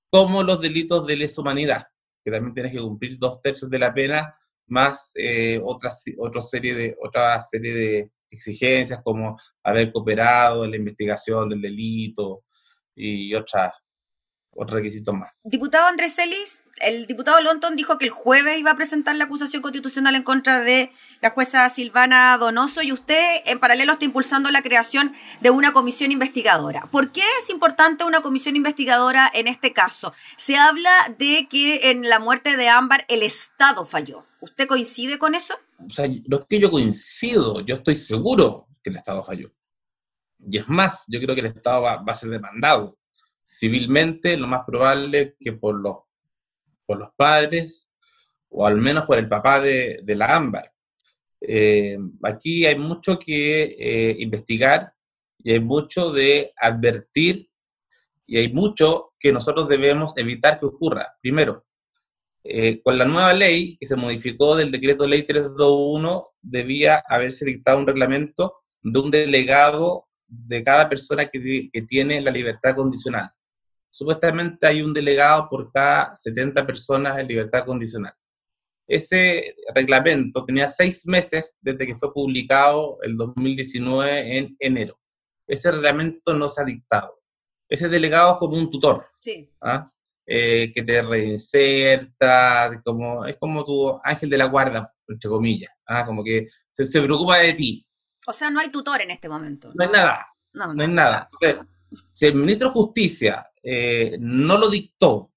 Como 0.10 0.44
los 0.44 0.60
delitos 0.60 1.06
de 1.06 1.16
lesa 1.16 1.42
humanidad, 1.42 1.86
que 2.24 2.32
también 2.32 2.54
tienes 2.54 2.72
que 2.74 2.80
cumplir 2.80 3.18
dos 3.20 3.42
tercios 3.42 3.70
de 3.70 3.80
la 3.80 3.94
pena 3.94 4.36
más 4.68 5.12
eh, 5.16 5.60
otra, 5.64 5.92
otra, 6.18 6.42
serie 6.42 6.74
de, 6.76 6.96
otra 7.00 7.42
serie 7.42 7.74
de 7.74 8.12
exigencias 8.30 9.02
como 9.04 9.38
haber 9.64 9.92
cooperado 9.92 10.66
en 10.66 10.72
la 10.72 10.78
investigación 10.78 11.50
del 11.50 11.62
delito 11.62 12.44
y 12.96 13.34
otras 13.34 13.74
otros 14.56 14.80
requisitos 14.80 15.14
más. 15.14 15.32
Diputado 15.44 15.88
Andrés 15.88 16.16
Celis, 16.16 16.64
el 16.80 17.08
diputado 17.08 17.42
Lonton 17.42 17.76
dijo 17.76 17.98
que 17.98 18.06
el 18.06 18.12
jueves 18.12 18.58
iba 18.60 18.72
a 18.72 18.76
presentar 18.76 19.16
la 19.16 19.26
acusación 19.26 19.62
constitucional 19.62 20.16
en 20.16 20.24
contra 20.24 20.60
de 20.60 20.92
la 21.22 21.30
jueza 21.30 21.68
Silvana 21.70 22.38
Donoso 22.38 22.82
y 22.82 22.92
usted 22.92 23.42
en 23.46 23.60
paralelo 23.60 23.94
está 23.94 24.06
impulsando 24.06 24.52
la 24.52 24.62
creación 24.62 25.14
de 25.42 25.50
una 25.50 25.74
comisión 25.74 26.12
investigadora. 26.12 26.90
¿Por 26.92 27.12
qué 27.12 27.24
es 27.42 27.50
importante 27.50 28.04
una 28.04 28.22
comisión 28.22 28.56
investigadora 28.56 29.30
en 29.34 29.48
este 29.48 29.74
caso? 29.74 30.14
Se 30.38 30.58
habla 30.58 30.92
de 31.18 31.48
que 31.50 31.92
en 31.92 32.10
la 32.10 32.20
muerte 32.20 32.58
de 32.58 32.70
Ámbar 32.70 33.06
el 33.08 33.24
Estado 33.24 33.86
falló. 33.86 34.26
¿Usted 34.40 34.68
coincide 34.68 35.18
con 35.18 35.36
eso? 35.36 35.56
O 35.80 35.90
sea, 35.90 36.08
no 36.28 36.40
es 36.40 36.46
que 36.50 36.60
yo 36.60 36.70
coincido, 36.70 37.62
yo 37.62 37.76
estoy 37.76 37.96
seguro 37.96 38.68
que 38.84 38.90
el 38.90 38.98
Estado 38.98 39.24
falló. 39.24 39.52
Y 40.46 40.58
es 40.58 40.68
más, 40.68 41.06
yo 41.08 41.20
creo 41.20 41.36
que 41.36 41.42
el 41.42 41.48
Estado 41.48 41.82
va, 41.84 42.04
a 42.06 42.14
ser 42.14 42.30
demandado 42.30 42.98
civilmente, 43.44 44.38
lo 44.38 44.48
más 44.48 44.62
probable 44.66 45.36
que 45.40 45.54
por 45.54 45.76
los, 45.80 45.98
por 46.86 47.00
los 47.00 47.10
padres 47.16 47.92
o 48.50 48.66
al 48.66 48.78
menos 48.78 49.06
por 49.06 49.18
el 49.18 49.28
papá 49.28 49.60
de, 49.60 50.04
la 50.06 50.36
Ámbar. 50.36 50.72
Eh, 51.42 51.98
aquí 52.24 52.66
hay 52.66 52.78
mucho 52.78 53.20
que 53.20 53.76
eh, 53.78 54.16
investigar 54.20 54.94
y 55.40 55.54
hay 55.54 55.60
mucho 55.60 56.12
de 56.12 56.54
advertir 56.56 57.50
y 58.26 58.38
hay 58.38 58.54
mucho 58.54 59.14
que 59.20 59.34
nosotros 59.34 59.68
debemos 59.68 60.16
evitar 60.18 60.60
que 60.60 60.68
ocurra. 60.68 61.18
Primero, 61.22 61.66
eh, 62.44 62.82
con 62.82 62.98
la 62.98 63.06
nueva 63.06 63.34
ley 63.34 63.78
que 63.78 63.86
se 63.86 63.96
modificó 63.96 64.56
del 64.56 64.72
decreto 64.72 65.08
ley 65.08 65.24
321, 65.24 66.26
debía 66.42 67.04
haberse 67.08 67.46
dictado 67.46 67.80
un 67.80 67.88
reglamento 67.88 68.64
de 68.82 69.00
un 69.00 69.12
delegado 69.12 70.08
de 70.48 70.64
cada 70.64 70.90
persona 70.90 71.26
que, 71.26 71.70
que, 71.72 71.82
tiene 71.84 72.22
la 72.22 72.32
libertad 72.32 72.76
condicional. 72.76 73.30
Supuestamente 73.90 74.66
hay 74.66 74.82
un 74.82 74.94
delegado 74.94 75.48
por 75.50 75.72
cada 75.72 76.16
70 76.16 76.66
personas 76.66 77.20
en 77.20 77.28
libertad 77.28 77.66
condicional. 77.66 78.14
Ese 78.88 79.56
reglamento 79.74 80.46
tenía 80.46 80.68
seis 80.68 81.06
meses 81.06 81.58
desde 81.62 81.86
que 81.86 81.96
fue 81.96 82.12
publicado 82.12 82.98
el 83.02 83.16
2019 83.16 84.38
en 84.38 84.56
enero. 84.60 85.00
Ese 85.48 85.72
reglamento 85.72 86.34
no 86.34 86.50
se 86.50 86.62
ha 86.62 86.66
dictado. 86.66 87.20
Ese 87.70 87.88
delegado 87.88 88.34
es 88.34 88.38
como 88.38 88.58
un 88.58 88.70
tutor. 88.70 89.02
Sí. 89.20 89.50
¿ah? 89.62 89.86
Eh, 90.26 90.72
que 90.74 90.84
te 90.84 91.02
reinserta, 91.02 92.82
como, 92.86 93.26
es 93.26 93.36
como 93.38 93.66
tu 93.66 94.00
ángel 94.04 94.30
de 94.30 94.38
la 94.38 94.46
guarda, 94.46 94.94
entre 95.06 95.30
comillas, 95.30 95.70
¿ah? 95.86 96.06
como 96.06 96.24
que 96.24 96.48
se, 96.72 97.02
preocupa 97.02 97.40
de 97.40 97.54
ti. 97.54 97.86
O 98.28 98.34
sea, 98.34 98.50
no 98.50 98.60
hay 98.60 98.70
tutor 98.70 99.02
en 99.02 99.12
este 99.12 99.30
momento. 99.30 99.72
No, 99.74 99.84
hay 99.84 99.92
nada. 99.92 100.28
No, 100.54 100.82
hay 100.82 100.88
nada. 100.88 101.28
si 102.14 102.26
el 102.26 102.36
ministro 102.36 102.70
de 102.70 102.74
Justicia 102.74 103.48
eh, 103.62 104.18
no 104.20 104.58
lo 104.58 104.70
dictó, 104.70 105.32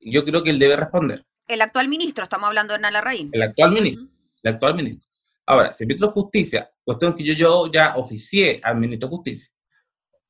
yo 0.00 0.24
creo 0.24 0.42
que 0.42 0.50
él 0.50 0.58
debe 0.58 0.76
responder. 0.76 1.24
El 1.46 1.62
actual 1.62 1.88
ministro, 1.88 2.22
estamos 2.22 2.46
hablando 2.48 2.74
de 2.74 2.80
Nala 2.80 3.00
Raín. 3.00 3.30
El 3.32 3.42
actual 3.42 3.72
ministro. 3.72 4.06
El 4.42 4.54
actual 4.54 4.74
ministro. 4.74 5.08
Ahora, 5.46 5.72
si 5.72 5.84
el 5.84 5.88
ministro 5.88 6.08
de 6.08 6.12
Justicia, 6.12 6.70
cuestión 6.84 7.16
que 7.16 7.24
yo, 7.24 7.32
yo 7.32 7.72
ya 7.72 7.96
oficié 7.96 8.60
al 8.62 8.76
ministro 8.76 9.08
de 9.08 9.16
Justicia. 9.16 9.52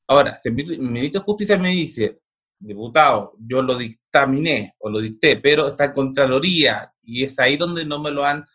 Ahora, 0.07 0.37
si 0.37 0.49
el 0.49 0.55
ministro 0.55 1.19
de 1.19 1.25
Justicia 1.25 1.57
me 1.57 1.69
dice, 1.69 2.21
diputado, 2.57 3.33
yo 3.37 3.61
lo 3.61 3.75
dictaminé 3.75 4.75
o 4.79 4.89
lo 4.89 4.99
dicté, 4.99 5.37
pero 5.37 5.67
está 5.67 5.85
en 5.85 5.91
Contraloría 5.91 6.93
y 7.03 7.23
es 7.23 7.39
ahí 7.39 7.57
donde 7.57 7.85
no 7.85 7.99
me 7.99 8.11
lo 8.11 8.25
han, 8.25 8.45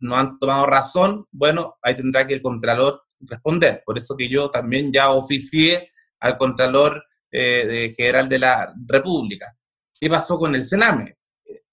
no 0.00 0.16
han 0.16 0.38
tomado 0.38 0.66
razón, 0.66 1.26
bueno, 1.30 1.76
ahí 1.82 1.96
tendrá 1.96 2.26
que 2.26 2.34
el 2.34 2.42
Contralor 2.42 3.02
responder. 3.20 3.82
Por 3.84 3.98
eso 3.98 4.16
que 4.16 4.28
yo 4.28 4.50
también 4.50 4.92
ya 4.92 5.10
oficié 5.10 5.90
al 6.20 6.36
Contralor 6.36 7.04
eh, 7.30 7.92
General 7.96 8.28
de 8.28 8.38
la 8.38 8.74
República. 8.86 9.54
¿Qué 9.98 10.08
pasó 10.08 10.38
con 10.38 10.54
el 10.54 10.64
Sename? 10.64 11.16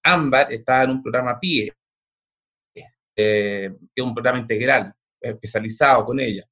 Ámbar 0.02 0.52
estaba 0.52 0.84
en 0.84 0.90
un 0.90 1.02
programa 1.02 1.38
PIE, 1.38 1.72
eh, 2.74 2.82
que 3.14 3.74
es 3.94 4.04
un 4.04 4.14
programa 4.14 4.38
integral, 4.38 4.92
especializado 5.20 6.04
con 6.04 6.20
ella. 6.20 6.44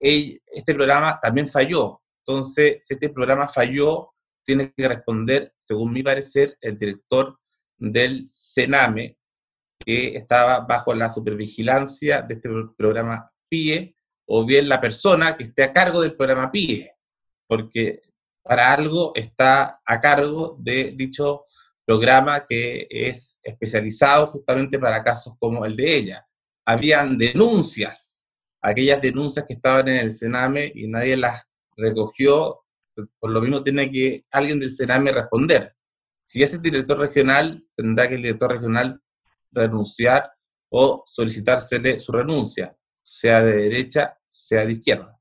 Eh, 0.00 0.38
este 0.46 0.74
programa 0.74 1.18
también 1.20 1.48
falló. 1.48 2.02
Entonces, 2.26 2.78
si 2.80 2.94
este 2.94 3.10
programa 3.10 3.48
falló, 3.48 4.12
tiene 4.44 4.72
que 4.74 4.88
responder, 4.88 5.52
según 5.56 5.92
mi 5.92 6.02
parecer, 6.02 6.56
el 6.60 6.78
director 6.78 7.38
del 7.76 8.24
CENAME, 8.26 9.17
que 9.78 10.16
estaba 10.16 10.60
bajo 10.60 10.94
la 10.94 11.08
supervigilancia 11.08 12.22
de 12.22 12.34
este 12.34 12.48
programa 12.76 13.30
PIE, 13.48 13.94
o 14.26 14.44
bien 14.44 14.68
la 14.68 14.80
persona 14.80 15.36
que 15.36 15.44
esté 15.44 15.62
a 15.62 15.72
cargo 15.72 16.00
del 16.02 16.14
programa 16.14 16.50
PIE, 16.50 16.92
porque 17.46 18.02
para 18.42 18.72
algo 18.72 19.12
está 19.14 19.80
a 19.84 20.00
cargo 20.00 20.56
de 20.58 20.92
dicho 20.96 21.44
programa 21.84 22.46
que 22.46 22.86
es 22.90 23.40
especializado 23.42 24.26
justamente 24.26 24.78
para 24.78 25.02
casos 25.02 25.34
como 25.38 25.64
el 25.64 25.74
de 25.74 25.96
ella. 25.96 26.26
Habían 26.66 27.16
denuncias, 27.16 28.26
aquellas 28.60 29.00
denuncias 29.00 29.46
que 29.46 29.54
estaban 29.54 29.88
en 29.88 29.96
el 29.96 30.12
CENAME 30.12 30.72
y 30.74 30.86
nadie 30.86 31.16
las 31.16 31.42
recogió 31.76 32.60
por 33.18 33.30
lo 33.30 33.40
mismo 33.40 33.62
tiene 33.62 33.90
que 33.90 34.24
alguien 34.30 34.58
del 34.58 34.72
CENAME 34.72 35.12
responder. 35.12 35.74
Si 36.26 36.42
es 36.42 36.52
el 36.54 36.62
director 36.62 36.98
regional, 36.98 37.64
tendrá 37.74 38.08
que 38.08 38.14
el 38.14 38.22
director 38.22 38.52
regional 38.52 39.00
renunciar 39.50 40.30
o 40.70 41.02
solicitársele 41.06 41.98
su 41.98 42.12
renuncia, 42.12 42.76
sea 43.02 43.42
de 43.42 43.56
derecha, 43.56 44.18
sea 44.26 44.64
de 44.64 44.72
izquierda. 44.72 45.18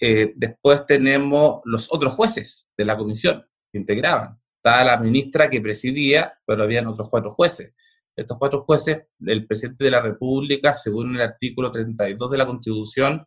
Eh, 0.00 0.32
después 0.36 0.84
tenemos 0.86 1.60
los 1.64 1.92
otros 1.92 2.12
jueces 2.14 2.70
de 2.76 2.84
la 2.84 2.96
comisión 2.96 3.44
que 3.72 3.78
integraban. 3.78 4.38
Estaba 4.56 4.84
la 4.84 4.98
ministra 4.98 5.50
que 5.50 5.60
presidía, 5.60 6.38
pero 6.46 6.62
habían 6.62 6.86
otros 6.86 7.08
cuatro 7.08 7.30
jueces. 7.30 7.74
Estos 8.16 8.38
cuatro 8.38 8.60
jueces, 8.60 9.06
el 9.26 9.46
presidente 9.46 9.84
de 9.84 9.90
la 9.90 10.00
República, 10.00 10.72
según 10.72 11.16
el 11.16 11.22
artículo 11.22 11.70
32 11.70 12.30
de 12.30 12.38
la 12.38 12.46
Constitución, 12.46 13.26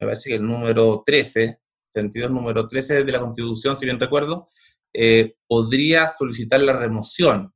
me 0.00 0.06
parece 0.06 0.30
que 0.30 0.36
el 0.36 0.46
número 0.46 1.02
13, 1.04 1.58
sentido 1.92 2.28
número 2.28 2.68
13 2.68 3.04
de 3.04 3.12
la 3.12 3.20
Constitución, 3.20 3.76
si 3.76 3.86
bien 3.86 3.98
recuerdo, 3.98 4.46
eh, 4.92 5.36
podría 5.46 6.08
solicitar 6.08 6.60
la 6.62 6.74
remoción. 6.74 7.52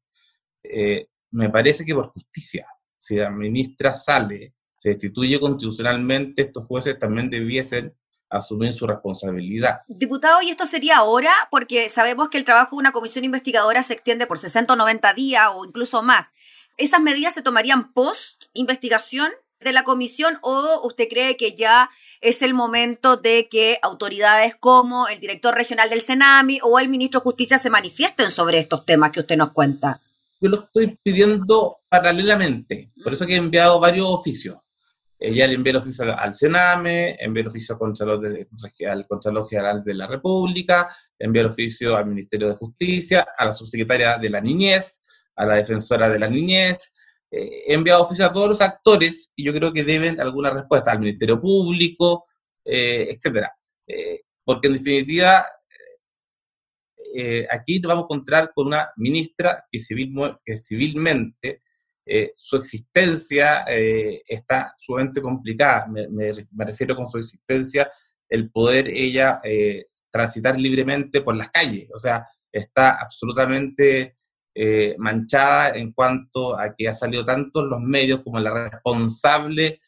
Eh, 0.65 1.09
me 1.33 1.51
parece 1.51 1.85
que 1.85 1.95
por 1.95 2.07
justicia, 2.13 2.67
si 2.97 3.17
la 3.17 3.31
ministra 3.31 3.95
sale, 3.95 4.55
se 4.77 4.91
destituye 4.91 5.41
constitucionalmente, 5.41 6.43
estos 6.43 6.67
jueces 6.67 6.99
también 6.99 7.31
debiesen 7.31 7.95
asumir 8.29 8.73
su 8.73 8.87
responsabilidad. 8.87 9.81
Diputado, 9.89 10.41
¿y 10.43 10.51
esto 10.51 10.67
sería 10.67 10.99
ahora? 10.99 11.33
Porque 11.51 11.89
sabemos 11.89 12.29
que 12.29 12.39
el 12.39 12.45
trabajo 12.45 12.77
de 12.77 12.81
una 12.81 12.93
comisión 12.93 13.25
investigadora 13.25 13.83
se 13.83 13.93
extiende 13.93 14.27
por 14.27 14.39
60 14.39 14.73
o 14.73 14.77
90 14.77 15.15
días 15.15 15.49
o 15.55 15.65
incluso 15.65 16.03
más. 16.03 16.33
¿Esas 16.79 17.01
medidas 17.01 17.35
se 17.35 17.43
tomarían 17.43 17.93
post 17.93 18.45
investigación 18.55 19.31
de 19.61 19.73
la 19.73 19.85
comisión 19.85 20.39
o 20.43 20.81
usted 20.85 21.09
cree 21.09 21.37
que 21.37 21.55
ya 21.55 21.91
es 22.21 22.43
el 22.43 22.55
momento 22.55 23.17
de 23.17 23.49
que 23.49 23.79
autoridades 23.83 24.57
como 24.57 25.09
el 25.09 25.21
director 25.21 25.55
regional 25.55 25.91
del 25.91 26.03
Senami 26.03 26.59
o 26.63 26.79
el 26.79 26.89
ministro 26.89 27.21
de 27.21 27.25
Justicia 27.25 27.59
se 27.59 27.71
manifiesten 27.71 28.31
sobre 28.31 28.59
estos 28.59 28.85
temas 28.85 29.11
que 29.11 29.21
usted 29.21 29.37
nos 29.37 29.53
cuenta? 29.53 30.01
Yo 30.43 30.49
lo 30.49 30.65
estoy 30.65 30.99
pidiendo 31.03 31.79
paralelamente, 31.89 32.91
por 33.03 33.13
eso 33.13 33.25
que 33.25 33.35
he 33.35 33.37
enviado 33.37 33.79
varios 33.79 34.09
oficios. 34.09 34.57
Ella 35.17 35.47
le 35.47 35.55
envió 35.55 35.71
el 35.71 35.77
oficio 35.77 36.19
al 36.19 36.35
Sename, 36.35 37.17
envió 37.21 37.43
el 37.43 37.49
oficio 37.49 37.75
al 37.75 39.07
Contralor 39.07 39.49
General 39.49 39.85
de 39.85 39.95
la 39.95 40.09
República, 40.09 40.89
envió 41.17 41.43
el 41.43 41.49
oficio 41.49 41.97
al 41.97 42.07
Ministerio 42.07 42.49
de 42.49 42.57
Justicia, 42.57 43.29
a 43.39 43.45
la 43.45 43.53
subsecretaria 43.53 44.19
de 44.19 44.31
la 44.31 44.41
Niñez, 44.41 45.03
a 45.37 45.47
la 45.47 45.55
defensora 45.55 46.09
de 46.09 46.19
la 46.19 46.29
Niñez, 46.29 46.93
eh, 47.35 47.65
he 47.67 47.75
enviado 47.75 48.03
oficio 48.03 48.27
a 48.27 48.33
todos 48.33 48.49
los 48.49 48.61
actores 48.61 49.33
y 49.35 49.45
yo 49.45 49.55
creo 49.55 49.73
que 49.73 49.85
deben 49.85 50.21
alguna 50.21 50.51
respuesta 50.51 50.93
al 50.93 51.01
Ministerio 51.01 51.41
Público, 51.41 52.27
eh, 52.65 53.09
etcétera. 53.11 53.51
Eh, 53.87 54.23
porque 54.45 54.67
en 54.67 54.75
definitiva, 54.75 55.47
aquí 57.51 57.81
nos 57.81 57.89
vamos 57.91 58.03
a 58.03 58.07
encontrar 58.07 58.53
con 58.55 58.69
una 58.69 58.91
ministra 58.97 59.65
que, 59.71 59.79
civil, 59.79 60.15
que 60.45 60.57
civilmente 60.57 61.63
eh, 62.05 62.33
su 62.35 62.57
existencia 62.57 63.65
eh, 63.69 64.23
está 64.27 64.75
sumamente 64.77 65.23
complicada. 65.23 65.87
Me, 65.87 66.33
refiero 66.65 66.97
con 66.97 67.09
su 67.09 67.19
existencia 67.19 67.91
el 68.29 68.51
poder 68.51 68.89
ella 68.89 69.41
eh, 69.45 69.87
transitar 70.11 70.59
libremente 70.59 71.21
por 71.21 71.37
las 71.37 71.51
calles. 71.51 71.89
O 71.95 71.99
sea, 71.99 72.27
está 72.51 73.01
absolutamente 73.01 74.17
manchada 74.99 75.71
en 75.79 75.93
cuanto 75.93 76.59
a 76.59 76.75
que 76.77 76.87
ha 76.87 76.93
salido 76.93 77.25
tanto 77.25 77.61
en 77.61 77.71
los 77.71 77.81
medios 77.81 78.21
como 78.21 78.39
la 78.39 78.69
responsable 78.69 79.81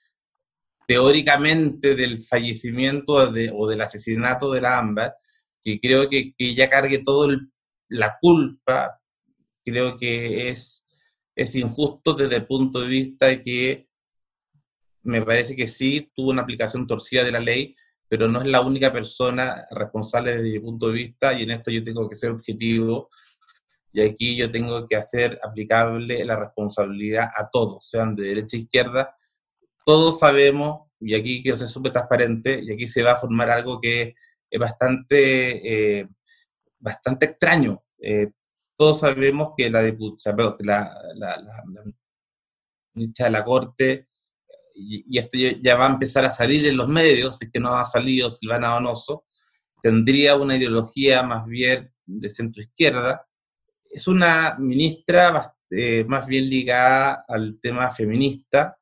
teóricamente 0.89 1.95
del 1.95 2.23
fallecimiento 2.23 3.13
o 3.13 3.67
del 3.69 3.81
asesinato 3.83 4.51
de 4.51 4.63
la 4.63 4.79
AMBA, 4.79 5.15
que 5.65 5.81
creo 5.81 6.09
que, 6.09 6.35
que 6.35 6.51
ella 6.51 6.69
cargue 6.69 6.99
toda 6.99 7.37
la 7.89 8.17
culpa, 8.21 9.01
creo 9.65 9.97
que 9.97 10.51
es 10.51 10.85
es 11.37 11.55
injusto 11.57 12.15
desde 12.15 12.37
el 12.37 12.47
punto 12.47 12.81
de 12.81 12.89
vista 12.89 13.43
que 13.43 13.89
me 15.03 15.23
parece 15.23 15.57
que 15.57 15.67
sí 15.67 16.11
tuvo 16.15 16.31
una 16.31 16.43
aplicación 16.43 16.87
torcida 16.87 17.25
de 17.25 17.33
la 17.33 17.41
ley, 17.41 17.75
pero 18.09 18.29
no 18.29 18.41
es 18.41 18.47
la 18.47 18.61
única 18.61 18.93
persona 18.93 19.67
responsable 19.71 20.37
desde 20.37 20.51
mi 20.51 20.61
punto 20.61 20.89
de 20.89 20.95
vista 20.95 21.33
y 21.33 21.43
en 21.43 21.51
esto 21.51 21.71
yo 21.71 21.83
tengo 21.83 22.09
que 22.09 22.15
ser 22.15 22.31
objetivo 22.31 23.09
y 23.93 24.01
aquí 24.01 24.37
yo 24.37 24.51
tengo 24.51 24.87
que 24.87 24.97
hacer 24.97 25.39
aplicable 25.43 26.25
la 26.25 26.37
responsabilidad 26.37 27.29
a 27.37 27.49
todos, 27.51 27.89
sean 27.89 28.15
de 28.17 28.25
derecha 28.25 28.57
a 28.57 28.61
izquierda. 28.61 29.17
Todos 29.87 30.19
sabemos, 30.19 30.89
y 30.99 31.15
aquí 31.15 31.43
quiero 31.43 31.57
ser 31.57 31.69
súper 31.69 31.93
transparente, 31.93 32.61
y 32.61 32.73
aquí 32.73 32.89
se 32.89 33.03
va 33.03 33.13
a 33.13 33.17
formar 33.17 33.51
algo 33.51 33.81
que 33.81 34.15
bastante, 34.59 36.01
eh, 36.01 36.09
bastante 36.79 37.27
extraño. 37.27 37.85
Eh, 38.01 38.31
todos 38.77 39.01
sabemos 39.01 39.53
que 39.57 39.71
la 39.71 39.83
la, 39.83 40.57
la, 40.61 41.43
la, 42.95 43.31
la 43.31 43.45
Corte, 43.45 44.09
y, 44.75 45.19
esto 45.19 45.39
ya 45.39 45.77
va 45.77 45.87
a 45.87 45.93
empezar 45.93 46.25
a 46.25 46.31
salir 46.31 46.67
en 46.67 46.77
los 46.77 46.89
medios, 46.89 47.41
es 47.41 47.51
que 47.51 47.61
no 47.61 47.77
ha 47.77 47.87
salido 47.87 48.31
Silvana 48.31 48.75
Donoso, 48.75 49.25
tendría 49.83 50.37
una 50.37 50.57
ideología 50.57 51.23
más 51.23 51.47
bien 51.47 51.93
de 52.05 52.29
centro 52.29 52.63
izquierda. 52.63 53.27
Es 53.89 54.09
una 54.09 54.57
ministra 54.59 55.55
eh, 55.71 56.05
más 56.09 56.27
bien 56.27 56.49
ligada 56.49 57.25
al 57.29 57.61
tema 57.61 57.91
feminista, 57.91 58.77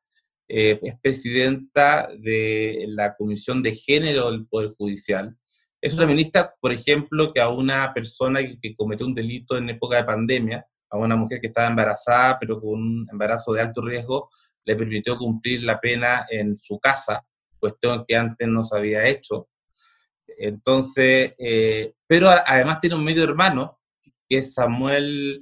es 0.45 0.99
presidenta 1.01 2.09
de 2.19 2.85
la 2.89 3.15
Comisión 3.15 3.63
de 3.63 3.73
Género 3.73 4.29
del 4.29 4.45
Poder 4.45 4.71
Judicial, 4.77 5.35
es 5.83 5.93
una 5.93 6.05
ministra, 6.05 6.55
por 6.61 6.71
ejemplo, 6.71 7.33
que 7.33 7.41
a 7.41 7.49
una 7.49 7.93
persona 7.93 8.39
que, 8.39 8.73
cometió 8.73 9.05
un 9.05 9.13
delito 9.13 9.57
en 9.57 9.69
época 9.69 9.97
de 9.97 10.05
pandemia, 10.05 10.65
a 10.89 10.97
una 10.97 11.17
mujer 11.17 11.41
que 11.41 11.47
estaba 11.47 11.67
embarazada, 11.67 12.39
pero 12.39 12.61
con 12.61 12.69
un 12.69 13.07
embarazo 13.11 13.51
de 13.51 13.59
alto 13.59 13.81
riesgo, 13.81 14.29
le 14.63 14.77
permitió 14.77 15.17
cumplir 15.17 15.63
la 15.63 15.81
pena 15.81 16.25
en 16.29 16.57
su 16.57 16.79
casa, 16.79 17.25
cuestión 17.59 18.05
que 18.07 18.15
antes 18.15 18.47
no 18.47 18.63
se 18.63 18.77
había 18.77 19.05
hecho. 19.05 19.49
Entonces, 20.37 21.33
eh, 21.37 21.93
pero 22.07 22.29
además 22.29 22.79
tiene 22.79 22.95
un 22.95 23.03
medio 23.03 23.25
hermano, 23.25 23.81
que 24.29 24.37
es 24.37 24.53
Samuel 24.53 25.41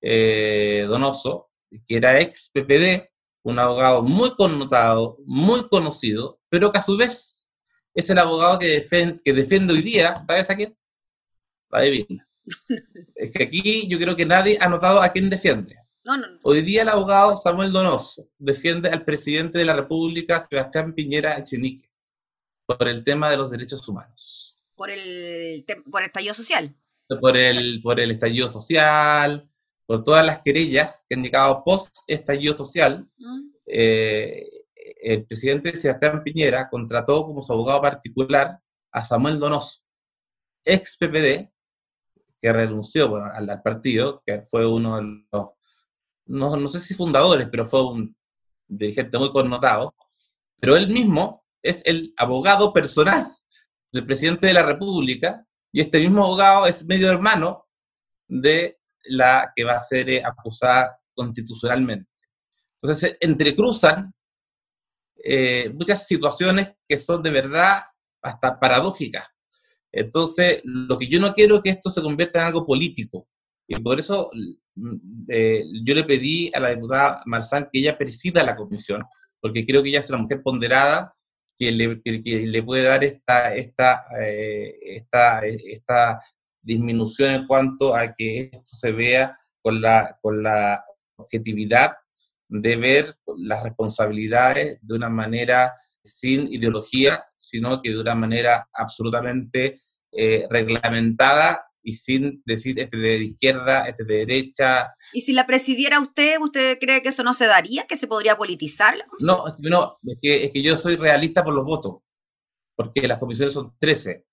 eh, 0.00 0.84
Donoso, 0.86 1.50
que 1.84 1.96
era 1.96 2.20
ex 2.20 2.48
PPD, 2.54 3.10
un 3.42 3.58
abogado 3.58 4.04
muy 4.04 4.36
connotado, 4.36 5.16
muy 5.26 5.66
conocido, 5.66 6.38
pero 6.48 6.70
que 6.70 6.78
a 6.78 6.82
su 6.82 6.96
vez 6.96 7.39
es 7.94 8.10
el 8.10 8.18
abogado 8.18 8.58
que, 8.58 8.66
defiende, 8.66 9.20
que 9.24 9.32
defiende 9.32 9.72
hoy 9.72 9.82
día, 9.82 10.22
¿sabes 10.22 10.50
a 10.50 10.56
quién? 10.56 10.76
Adivina. 11.70 12.28
es 13.14 13.30
que 13.30 13.44
aquí 13.44 13.88
yo 13.88 13.98
creo 13.98 14.16
que 14.16 14.26
nadie 14.26 14.58
ha 14.60 14.68
notado 14.68 15.02
a 15.02 15.10
quién 15.10 15.30
defiende. 15.30 15.76
No, 16.04 16.16
no, 16.16 16.26
Hoy 16.44 16.62
día 16.62 16.82
el 16.82 16.88
abogado 16.88 17.36
Samuel 17.36 17.72
Donoso 17.72 18.28
defiende 18.38 18.88
al 18.88 19.04
presidente 19.04 19.58
de 19.58 19.66
la 19.66 19.74
República, 19.74 20.40
Sebastián 20.40 20.94
Piñera 20.94 21.38
Echenique, 21.38 21.90
por 22.64 22.88
el 22.88 23.04
tema 23.04 23.30
de 23.30 23.36
los 23.36 23.50
derechos 23.50 23.86
humanos. 23.86 24.56
Por 24.74 24.90
el, 24.90 25.64
por 25.90 26.00
el 26.00 26.06
estallido 26.06 26.34
social. 26.34 26.74
Por 27.20 27.36
el, 27.36 27.82
por 27.82 28.00
el 28.00 28.12
estallido 28.12 28.48
social, 28.48 29.50
por 29.84 30.02
todas 30.02 30.24
las 30.24 30.40
querellas 30.40 31.04
que 31.06 31.16
han 31.16 31.22
llegado 31.22 31.62
post 31.64 31.98
estallido 32.06 32.54
social. 32.54 33.06
Mm. 33.18 33.50
Eh, 33.66 34.59
el 35.02 35.24
presidente 35.24 35.76
Sebastián 35.76 36.22
Piñera 36.22 36.68
contrató 36.68 37.24
como 37.24 37.42
su 37.42 37.52
abogado 37.52 37.80
particular 37.82 38.58
a 38.92 39.04
Samuel 39.04 39.38
Donoso, 39.38 39.80
ex 40.64 40.96
PPD, 40.96 41.50
que 42.40 42.52
renunció 42.52 43.16
al, 43.16 43.62
partido, 43.62 44.22
que 44.24 44.42
fue 44.42 44.66
uno 44.66 44.96
de 44.96 45.24
los, 45.30 45.50
no, 46.26 46.68
sé 46.68 46.80
si 46.80 46.94
fundadores, 46.94 47.48
pero 47.50 47.66
fue 47.66 47.86
un 47.86 48.16
dirigente 48.66 49.18
muy 49.18 49.30
connotado, 49.30 49.94
pero 50.58 50.76
él 50.76 50.88
mismo 50.88 51.44
es 51.62 51.84
el 51.86 52.14
abogado 52.16 52.72
personal 52.72 53.36
del 53.92 54.06
presidente 54.06 54.46
de 54.46 54.54
la 54.54 54.62
República 54.62 55.44
y 55.72 55.80
este 55.80 56.00
mismo 56.00 56.24
abogado 56.24 56.66
es 56.66 56.86
medio 56.86 57.10
hermano 57.10 57.66
de 58.26 58.78
la 59.04 59.52
que 59.54 59.64
va 59.64 59.72
a 59.72 59.80
ser 59.80 60.08
eh, 60.08 60.22
acusada 60.24 60.98
constitucionalmente. 61.14 62.08
Entonces, 62.82 63.16
entrecruzan 63.20 64.14
eh, 65.24 65.70
muchas 65.74 66.06
situaciones 66.06 66.70
que 66.88 66.96
son 66.96 67.22
de 67.22 67.30
verdad 67.30 67.82
hasta 68.22 68.58
paradójicas. 68.58 69.26
Entonces, 69.92 70.60
lo 70.64 70.98
que 70.98 71.08
yo 71.08 71.18
no 71.20 71.32
quiero 71.32 71.56
es 71.56 71.62
que 71.62 71.70
esto 71.70 71.90
se 71.90 72.02
convierta 72.02 72.40
en 72.40 72.46
algo 72.46 72.64
político. 72.64 73.26
Y 73.66 73.76
por 73.80 73.98
eso 73.98 74.30
mm, 74.74 75.26
eh, 75.28 75.64
yo 75.84 75.94
le 75.94 76.04
pedí 76.04 76.50
a 76.54 76.60
la 76.60 76.70
diputada 76.70 77.22
Marzán 77.26 77.68
que 77.72 77.78
ella 77.78 77.96
presida 77.96 78.42
la 78.42 78.56
comisión, 78.56 79.02
porque 79.40 79.64
creo 79.64 79.82
que 79.82 79.90
ella 79.90 80.00
es 80.00 80.10
una 80.10 80.22
mujer 80.22 80.42
ponderada 80.42 81.14
que 81.58 81.70
le, 81.72 82.00
que, 82.02 82.46
le 82.46 82.62
puede 82.62 82.84
dar 82.84 83.04
esta, 83.04 83.54
esta, 83.54 84.06
eh, 84.20 84.78
esta, 84.82 85.40
esta 85.44 86.20
disminución 86.62 87.34
en 87.34 87.46
cuanto 87.46 87.94
a 87.94 88.14
que 88.14 88.50
esto 88.52 88.76
se 88.76 88.92
vea 88.92 89.38
con 89.62 89.80
la, 89.80 90.18
con 90.22 90.42
la 90.42 90.82
objetividad 91.16 91.92
de 92.50 92.76
ver 92.76 93.16
las 93.38 93.62
responsabilidades 93.62 94.78
de 94.82 94.94
una 94.94 95.08
manera 95.08 95.72
sin 96.02 96.52
ideología, 96.52 97.24
sino 97.36 97.80
que 97.80 97.90
de 97.90 98.00
una 98.00 98.14
manera 98.14 98.68
absolutamente 98.72 99.80
eh, 100.12 100.46
reglamentada 100.50 101.64
y 101.82 101.92
sin 101.92 102.42
decir 102.44 102.78
este 102.80 102.96
de 102.96 103.18
izquierda, 103.18 103.88
este 103.88 104.04
de 104.04 104.26
derecha. 104.26 104.94
¿Y 105.12 105.20
si 105.22 105.32
la 105.32 105.46
presidiera 105.46 106.00
usted, 106.00 106.38
usted 106.40 106.78
cree 106.78 107.02
que 107.02 107.10
eso 107.10 107.22
no 107.22 107.32
se 107.32 107.46
daría, 107.46 107.86
que 107.86 107.96
se 107.96 108.08
podría 108.08 108.36
politizar? 108.36 108.96
no, 109.20 109.44
no 109.58 109.98
es, 110.04 110.18
que, 110.20 110.44
es 110.46 110.52
que 110.52 110.62
yo 110.62 110.76
soy 110.76 110.96
realista 110.96 111.44
por 111.44 111.54
los 111.54 111.64
votos, 111.64 112.02
porque 112.74 113.06
las 113.06 113.18
comisiones 113.18 113.54
son 113.54 113.74
13. 113.78 114.26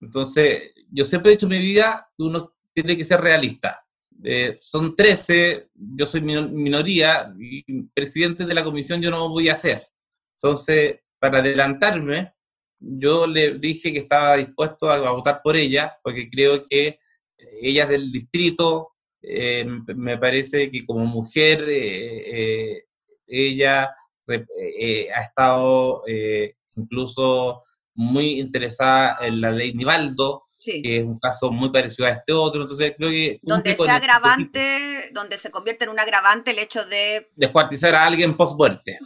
Entonces, 0.00 0.74
yo 0.90 1.04
siempre 1.04 1.30
he 1.30 1.34
dicho 1.34 1.46
en 1.46 1.52
mi 1.52 1.60
vida 1.60 2.10
que 2.16 2.24
uno 2.24 2.52
tiene 2.74 2.96
que 2.96 3.04
ser 3.04 3.20
realista. 3.20 3.81
Eh, 4.24 4.58
son 4.60 4.94
13, 4.94 5.68
yo 5.74 6.06
soy 6.06 6.20
minoría 6.20 7.32
y 7.38 7.82
presidente 7.94 8.44
de 8.44 8.54
la 8.54 8.62
comisión 8.62 9.02
yo 9.02 9.10
no 9.10 9.28
voy 9.28 9.48
a 9.48 9.56
ser. 9.56 9.86
Entonces, 10.40 11.00
para 11.18 11.38
adelantarme, 11.38 12.32
yo 12.78 13.26
le 13.26 13.58
dije 13.58 13.92
que 13.92 14.00
estaba 14.00 14.36
dispuesto 14.36 14.90
a, 14.90 15.10
votar 15.10 15.40
por 15.42 15.56
ella, 15.56 15.96
porque 16.02 16.28
creo 16.28 16.64
que 16.64 16.98
ella 17.60 17.84
es 17.84 17.88
del 17.88 18.12
distrito, 18.12 18.92
eh, 19.20 19.66
me 19.96 20.18
parece 20.18 20.70
que 20.70 20.84
como 20.84 21.04
mujer 21.04 21.64
eh, 21.68 22.84
ella 23.26 23.94
ha 24.28 25.20
estado 25.20 26.02
incluso 26.76 27.60
muy 27.94 28.40
interesada 28.40 29.18
en 29.20 29.40
la 29.40 29.50
ley 29.50 29.74
Nivaldo, 29.74 30.44
que 30.64 30.98
es 30.98 31.04
un 31.04 31.18
caso 31.18 31.50
muy 31.50 31.70
parecido 31.70 32.06
a 32.06 32.12
este 32.12 32.32
otro, 32.32 32.62
entonces 32.62 32.94
creo 32.96 33.10
que... 33.10 33.38
Donde 33.42 33.74
sea 33.74 33.96
agravante, 33.96 35.10
donde 35.12 35.38
se 35.38 35.50
convierte 35.50 35.84
en 35.84 35.90
un 35.90 35.98
agravante 35.98 36.52
el 36.52 36.58
hecho 36.58 36.84
de... 36.84 37.30
Descuartizar 37.34 37.94
a 37.94 38.06
alguien 38.06 38.36
post-muerte. 38.36 38.98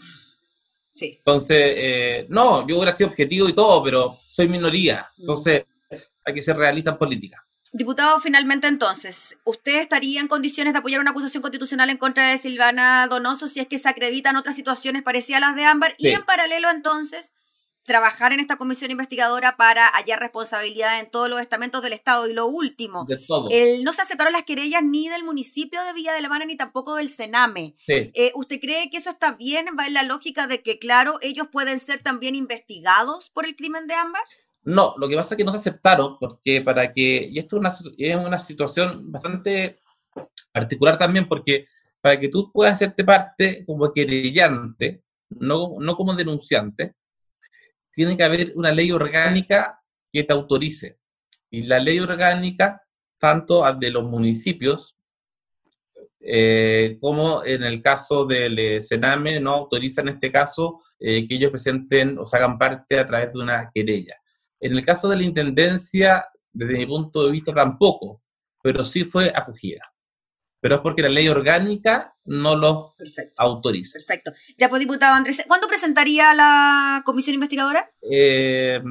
Sí. 0.94 1.14
Entonces, 1.18 1.58
eh, 1.76 2.26
no, 2.28 2.66
yo 2.66 2.76
hubiera 2.76 2.92
sido 2.92 3.10
objetivo 3.10 3.48
y 3.48 3.52
todo, 3.52 3.82
pero 3.82 4.16
soy 4.26 4.48
minoría, 4.48 5.10
mm. 5.16 5.20
entonces 5.22 5.64
hay 6.24 6.34
que 6.34 6.42
ser 6.42 6.56
realista 6.56 6.90
en 6.90 6.98
política. 6.98 7.46
Diputado, 7.72 8.20
finalmente 8.20 8.68
entonces, 8.68 9.36
¿usted 9.44 9.80
estaría 9.80 10.20
en 10.20 10.28
condiciones 10.28 10.72
de 10.72 10.78
apoyar 10.78 11.00
una 11.00 11.10
acusación 11.10 11.42
constitucional 11.42 11.90
en 11.90 11.98
contra 11.98 12.30
de 12.30 12.38
Silvana 12.38 13.06
Donoso 13.08 13.48
si 13.48 13.60
es 13.60 13.66
que 13.66 13.76
se 13.76 13.88
acreditan 13.88 14.36
otras 14.36 14.56
situaciones 14.56 15.02
parecidas 15.02 15.42
a 15.42 15.48
las 15.48 15.56
de 15.56 15.64
Ámbar? 15.64 15.94
Y 15.98 16.08
en 16.08 16.24
paralelo 16.24 16.70
entonces, 16.70 17.32
trabajar 17.86 18.32
en 18.32 18.40
esta 18.40 18.56
comisión 18.56 18.90
investigadora 18.90 19.56
para 19.56 19.86
hallar 19.88 20.20
responsabilidad 20.20 21.00
en 21.00 21.10
todos 21.10 21.30
los 21.30 21.40
estamentos 21.40 21.82
del 21.82 21.92
Estado. 21.92 22.28
Y 22.28 22.34
lo 22.34 22.46
último, 22.46 23.06
El, 23.50 23.84
no 23.84 23.92
se 23.92 24.02
aceptaron 24.02 24.32
las 24.32 24.42
querellas 24.42 24.82
ni 24.82 25.08
del 25.08 25.24
municipio 25.24 25.82
de 25.82 25.92
Villa 25.92 26.12
de 26.12 26.20
la 26.20 26.28
Mano 26.28 26.44
ni 26.44 26.56
tampoco 26.56 26.96
del 26.96 27.08
Sename. 27.08 27.74
Eh, 27.86 28.32
¿Usted 28.34 28.60
cree 28.60 28.90
que 28.90 28.98
eso 28.98 29.10
está 29.10 29.32
bien? 29.32 29.66
¿Va 29.78 29.86
en 29.86 29.94
la 29.94 30.02
lógica 30.02 30.46
de 30.46 30.62
que, 30.62 30.78
claro, 30.78 31.18
ellos 31.22 31.46
pueden 31.50 31.78
ser 31.78 32.00
también 32.00 32.34
investigados 32.34 33.30
por 33.30 33.46
el 33.46 33.56
crimen 33.56 33.86
de 33.86 33.94
Ámbar? 33.94 34.22
No, 34.64 34.94
lo 34.98 35.08
que 35.08 35.14
pasa 35.14 35.34
es 35.34 35.38
que 35.38 35.44
no 35.44 35.52
se 35.52 35.58
aceptaron 35.58 36.18
porque 36.18 36.60
para 36.60 36.92
que, 36.92 37.28
y 37.30 37.38
esto 37.38 37.56
es 37.56 37.60
una, 37.60 37.94
es 37.96 38.16
una 38.16 38.38
situación 38.38 39.12
bastante 39.12 39.78
particular 40.50 40.98
también 40.98 41.28
porque 41.28 41.68
para 42.00 42.18
que 42.18 42.28
tú 42.28 42.50
puedas 42.52 42.74
hacerte 42.74 43.04
parte 43.04 43.64
como 43.64 43.92
querellante, 43.92 45.02
no, 45.28 45.76
no 45.78 45.94
como 45.94 46.14
denunciante, 46.14 46.94
tiene 47.96 48.14
que 48.14 48.24
haber 48.24 48.52
una 48.56 48.72
ley 48.72 48.92
orgánica 48.92 49.80
que 50.12 50.22
te 50.22 50.32
autorice. 50.34 50.98
Y 51.50 51.62
la 51.62 51.80
ley 51.80 51.98
orgánica, 51.98 52.82
tanto 53.18 53.64
de 53.72 53.90
los 53.90 54.04
municipios, 54.04 54.98
eh, 56.20 56.98
como 57.00 57.42
en 57.42 57.62
el 57.62 57.80
caso 57.80 58.26
del 58.26 58.58
eh, 58.58 58.82
Sename, 58.82 59.40
no 59.40 59.52
autoriza 59.52 60.02
en 60.02 60.08
este 60.08 60.30
caso 60.30 60.78
eh, 60.98 61.26
que 61.26 61.36
ellos 61.36 61.50
presenten 61.50 62.18
o 62.18 62.26
se 62.26 62.36
hagan 62.36 62.58
parte 62.58 62.98
a 62.98 63.06
través 63.06 63.32
de 63.32 63.38
una 63.38 63.70
querella. 63.72 64.16
En 64.60 64.72
el 64.72 64.84
caso 64.84 65.08
de 65.08 65.16
la 65.16 65.22
Intendencia, 65.22 66.26
desde 66.52 66.76
mi 66.76 66.84
punto 66.84 67.24
de 67.24 67.32
vista 67.32 67.54
tampoco, 67.54 68.22
pero 68.62 68.84
sí 68.84 69.04
fue 69.04 69.32
acogida 69.34 69.80
pero 70.66 70.74
es 70.74 70.80
porque 70.80 71.02
la 71.02 71.10
ley 71.10 71.28
orgánica 71.28 72.12
no 72.24 72.56
lo 72.56 72.96
autoriza. 73.38 74.00
Perfecto. 74.00 74.32
Ya, 74.58 74.68
pues, 74.68 74.80
diputado 74.80 75.14
Andrés, 75.14 75.44
¿cuándo 75.46 75.68
presentaría 75.68 76.34
la 76.34 77.02
comisión 77.04 77.34
investigadora? 77.34 77.88
Eh, 78.02 78.82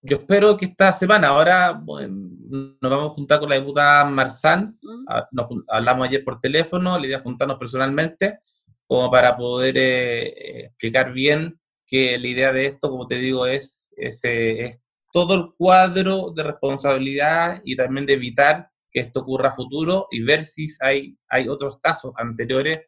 yo 0.00 0.16
espero 0.16 0.56
que 0.56 0.64
esta 0.64 0.90
semana, 0.94 1.28
ahora 1.28 1.82
nos 1.84 2.78
vamos 2.80 3.12
a 3.12 3.14
juntar 3.14 3.40
con 3.40 3.50
la 3.50 3.56
diputada 3.56 4.06
Marzán, 4.06 4.78
mm. 4.80 5.04
ah, 5.06 5.28
nos 5.30 5.48
hablamos 5.68 6.08
ayer 6.08 6.24
por 6.24 6.40
teléfono, 6.40 6.98
la 6.98 7.06
idea 7.06 7.18
es 7.18 7.22
juntarnos 7.22 7.58
personalmente, 7.58 8.38
como 8.86 9.10
para 9.10 9.36
poder 9.36 9.76
eh, 9.76 10.64
explicar 10.64 11.12
bien 11.12 11.60
que 11.86 12.18
la 12.18 12.26
idea 12.26 12.52
de 12.54 12.64
esto, 12.64 12.88
como 12.88 13.06
te 13.06 13.16
digo, 13.16 13.46
es, 13.46 13.92
es, 13.98 14.24
eh, 14.24 14.64
es 14.64 14.78
todo 15.12 15.34
el 15.34 15.52
cuadro 15.58 16.32
de 16.34 16.42
responsabilidad 16.42 17.60
y 17.66 17.76
también 17.76 18.06
de 18.06 18.14
evitar 18.14 18.70
que 18.90 19.00
esto 19.00 19.20
ocurra 19.20 19.50
a 19.50 19.54
futuro 19.54 20.06
y 20.10 20.22
ver 20.22 20.44
si 20.44 20.66
hay, 20.80 21.16
hay 21.28 21.48
otros 21.48 21.78
casos 21.80 22.12
anteriores 22.16 22.80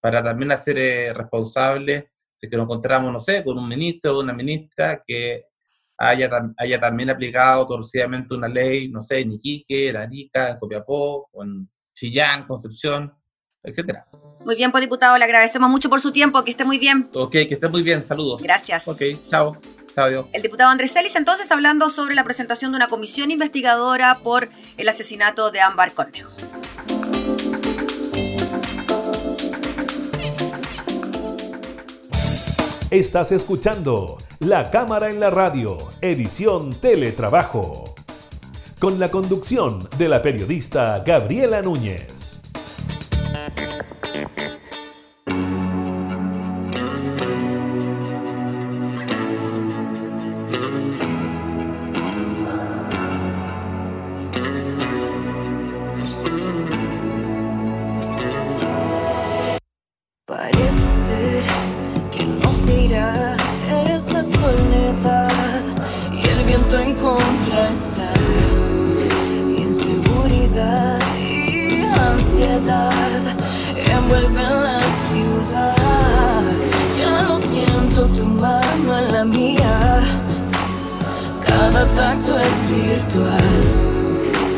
para 0.00 0.22
también 0.22 0.52
hacer 0.52 0.78
eh, 0.78 1.12
responsable 1.12 2.12
de 2.40 2.48
que 2.48 2.56
nos 2.56 2.64
encontramos, 2.64 3.12
no 3.12 3.20
sé, 3.20 3.44
con 3.44 3.58
un 3.58 3.68
ministro 3.68 4.16
o 4.16 4.20
una 4.20 4.32
ministra 4.32 5.02
que 5.06 5.44
haya, 5.98 6.30
haya 6.56 6.80
también 6.80 7.10
aplicado 7.10 7.66
torcidamente 7.66 8.34
una 8.34 8.48
ley, 8.48 8.88
no 8.88 9.02
sé, 9.02 9.20
en 9.20 9.32
Iquique, 9.32 9.90
en 9.90 9.96
Arica, 9.96 10.50
en 10.50 10.58
Copiapó, 10.58 11.28
en 11.34 11.68
Chillán, 11.94 12.46
Concepción, 12.46 13.12
etcétera. 13.62 14.06
Muy 14.44 14.56
bien, 14.56 14.72
pues 14.72 14.82
diputado, 14.82 15.18
le 15.18 15.24
agradecemos 15.24 15.68
mucho 15.68 15.90
por 15.90 16.00
su 16.00 16.12
tiempo, 16.12 16.42
que 16.42 16.52
esté 16.52 16.64
muy 16.64 16.78
bien. 16.78 17.10
Ok, 17.14 17.32
que 17.32 17.48
esté 17.50 17.68
muy 17.68 17.82
bien, 17.82 18.02
saludos. 18.02 18.42
Gracias. 18.42 18.88
Ok, 18.88 19.02
chao. 19.28 19.58
El 20.32 20.42
diputado 20.42 20.70
Andrés 20.70 20.92
Celis 20.92 21.16
entonces 21.16 21.50
hablando 21.50 21.88
sobre 21.88 22.14
la 22.14 22.24
presentación 22.24 22.72
de 22.72 22.76
una 22.76 22.88
comisión 22.88 23.30
investigadora 23.30 24.16
por 24.22 24.48
el 24.76 24.88
asesinato 24.88 25.50
de 25.50 25.60
Ámbar 25.60 25.92
Cornejo. 25.92 26.30
Estás 32.90 33.30
escuchando 33.30 34.18
La 34.40 34.70
Cámara 34.70 35.10
en 35.10 35.20
la 35.20 35.30
Radio, 35.30 35.78
edición 36.00 36.70
Teletrabajo, 36.70 37.94
con 38.80 38.98
la 38.98 39.10
conducción 39.10 39.88
de 39.96 40.08
la 40.08 40.22
periodista 40.22 41.00
Gabriela 41.06 41.62
Núñez. 41.62 42.39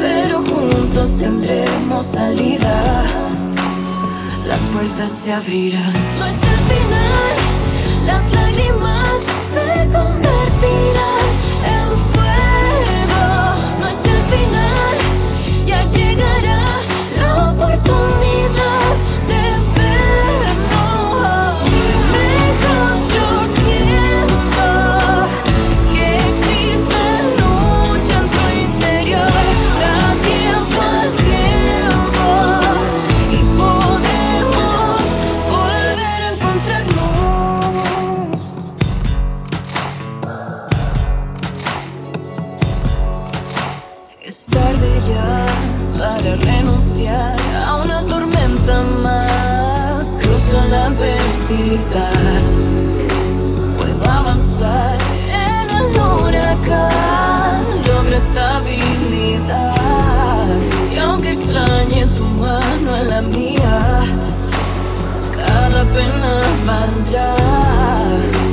Pero 0.01 0.43
juntos 0.43 1.17
tendremos 1.19 2.07
salida. 2.07 3.05
Las 4.47 4.61
puertas 4.73 5.11
se 5.11 5.33
abrirán. 5.33 5.93
No 6.19 6.27
es 6.27 6.43
el 6.43 6.61
final, 6.73 7.37
las 8.07 8.33
lágrimas 8.33 9.21
se 9.53 9.89
convertirán. 9.97 11.22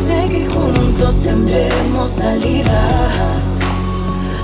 Sé 0.05 0.27
que 0.29 0.45
juntos 0.45 1.21
tendremos 1.21 2.09
salida. 2.09 2.81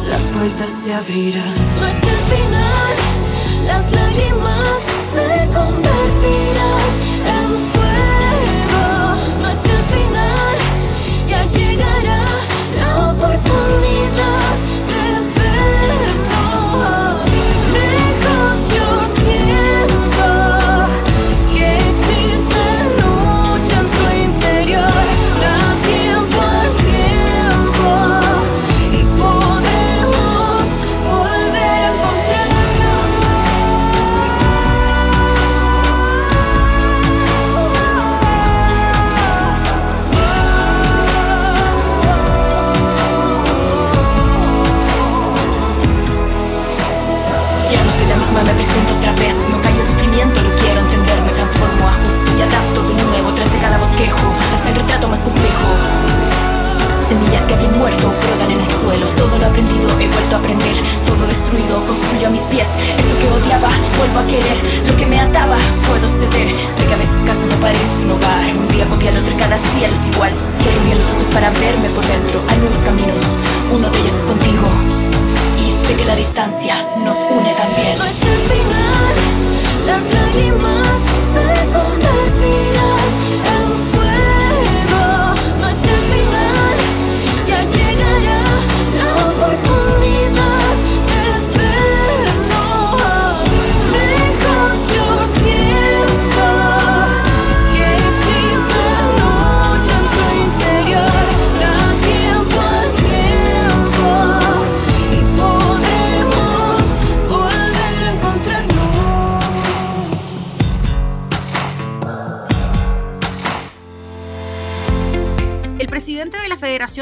Las 0.08 0.22
puertas 0.34 0.72
se 0.72 0.94
abrirán. 0.94 1.56
No 1.80 1.88
es 1.88 2.04
el 2.04 2.22
final, 2.34 2.96
las 3.66 3.92
lágrimas 3.92 4.80
se 5.14 5.48
convertirán 5.58 6.92
en 7.38 7.50
fuego. 7.74 8.86
No 9.42 9.48
es 9.50 9.64
el 9.76 9.84
final, 9.96 10.56
ya 11.28 11.46
llegará 11.46 12.22
la 12.78 13.12
oportunidad. 13.12 14.55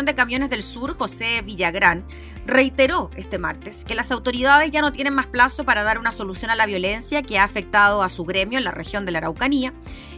De 0.05 0.15
Camiones 0.15 0.49
del 0.49 0.63
Sur, 0.63 0.95
José 0.95 1.41
Villagrán, 1.41 2.05
reiteró 2.45 3.09
este 3.15 3.37
martes 3.37 3.83
que 3.83 3.95
las 3.95 4.11
autoridades 4.11 4.71
ya 4.71 4.81
no 4.81 4.91
tienen 4.91 5.15
más 5.15 5.27
plazo 5.27 5.63
para 5.63 5.83
dar 5.83 5.99
una 5.99 6.11
solución 6.11 6.51
a 6.51 6.55
la 6.55 6.65
violencia 6.65 7.21
que 7.21 7.39
ha 7.39 7.43
afectado 7.43 8.03
a 8.03 8.09
su 8.09 8.25
gremio 8.25 8.57
en 8.57 8.63
la 8.63 8.71
región 8.71 9.05
de 9.05 9.11
la 9.11 9.19
Araucanía 9.19 9.73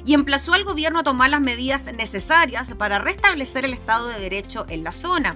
y 0.05 0.13
emplazó 0.13 0.53
al 0.53 0.63
gobierno 0.63 0.99
a 0.99 1.03
tomar 1.03 1.29
las 1.29 1.41
medidas 1.41 1.91
necesarias 1.95 2.73
para 2.77 2.99
restablecer 2.99 3.65
el 3.65 3.73
Estado 3.73 4.07
de 4.07 4.19
Derecho 4.19 4.65
en 4.69 4.83
la 4.83 4.91
zona. 4.91 5.35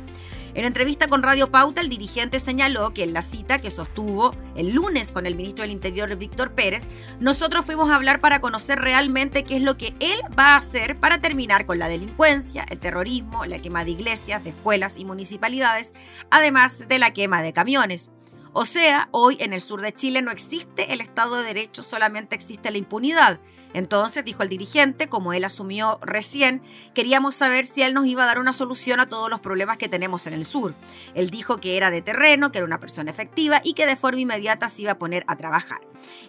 En 0.55 0.65
entrevista 0.65 1.07
con 1.07 1.21
Radio 1.21 1.51
Pauta, 1.51 1.79
el 1.79 1.89
dirigente 1.89 2.39
señaló 2.39 2.93
que 2.93 3.03
en 3.03 3.13
la 3.13 3.21
cita 3.21 3.59
que 3.59 3.69
sostuvo 3.69 4.35
el 4.55 4.73
lunes 4.73 5.11
con 5.11 5.25
el 5.25 5.35
ministro 5.35 5.61
del 5.63 5.71
Interior, 5.71 6.15
Víctor 6.15 6.53
Pérez, 6.53 6.87
nosotros 7.19 7.65
fuimos 7.65 7.89
a 7.91 7.95
hablar 7.95 8.19
para 8.19 8.41
conocer 8.41 8.79
realmente 8.79 9.43
qué 9.43 9.57
es 9.57 9.61
lo 9.61 9.77
que 9.77 9.93
él 9.99 10.19
va 10.37 10.53
a 10.53 10.57
hacer 10.57 10.99
para 10.99 11.21
terminar 11.21 11.65
con 11.65 11.77
la 11.77 11.87
delincuencia, 11.87 12.65
el 12.69 12.79
terrorismo, 12.79 13.45
la 13.45 13.59
quema 13.59 13.85
de 13.85 13.91
iglesias, 13.91 14.43
de 14.43 14.49
escuelas 14.49 14.97
y 14.97 15.05
municipalidades, 15.05 15.93
además 16.31 16.87
de 16.87 16.97
la 16.97 17.11
quema 17.13 17.43
de 17.43 17.53
camiones. 17.53 18.11
O 18.51 18.65
sea, 18.65 19.09
hoy 19.11 19.37
en 19.39 19.53
el 19.53 19.61
sur 19.61 19.81
de 19.81 19.93
Chile 19.93 20.23
no 20.23 20.31
existe 20.31 20.91
el 20.91 21.01
Estado 21.01 21.35
de 21.35 21.43
Derecho, 21.43 21.83
solamente 21.83 22.35
existe 22.35 22.71
la 22.71 22.79
impunidad. 22.79 23.39
Entonces, 23.73 24.25
dijo 24.25 24.43
el 24.43 24.49
dirigente, 24.49 25.07
como 25.07 25.33
él 25.33 25.43
asumió 25.43 25.99
recién, 26.01 26.61
queríamos 26.93 27.35
saber 27.35 27.65
si 27.65 27.83
él 27.83 27.93
nos 27.93 28.05
iba 28.07 28.23
a 28.23 28.25
dar 28.25 28.39
una 28.39 28.53
solución 28.53 28.99
a 28.99 29.07
todos 29.07 29.29
los 29.29 29.39
problemas 29.39 29.77
que 29.77 29.87
tenemos 29.87 30.25
en 30.27 30.33
el 30.33 30.45
sur. 30.45 30.73
Él 31.13 31.29
dijo 31.29 31.57
que 31.57 31.77
era 31.77 31.91
de 31.91 32.01
terreno, 32.01 32.51
que 32.51 32.57
era 32.57 32.65
una 32.65 32.79
persona 32.79 33.11
efectiva 33.11 33.61
y 33.63 33.73
que 33.73 33.85
de 33.85 33.95
forma 33.95 34.21
inmediata 34.21 34.69
se 34.69 34.81
iba 34.83 34.93
a 34.93 34.97
poner 34.97 35.23
a 35.27 35.35
trabajar. 35.35 35.81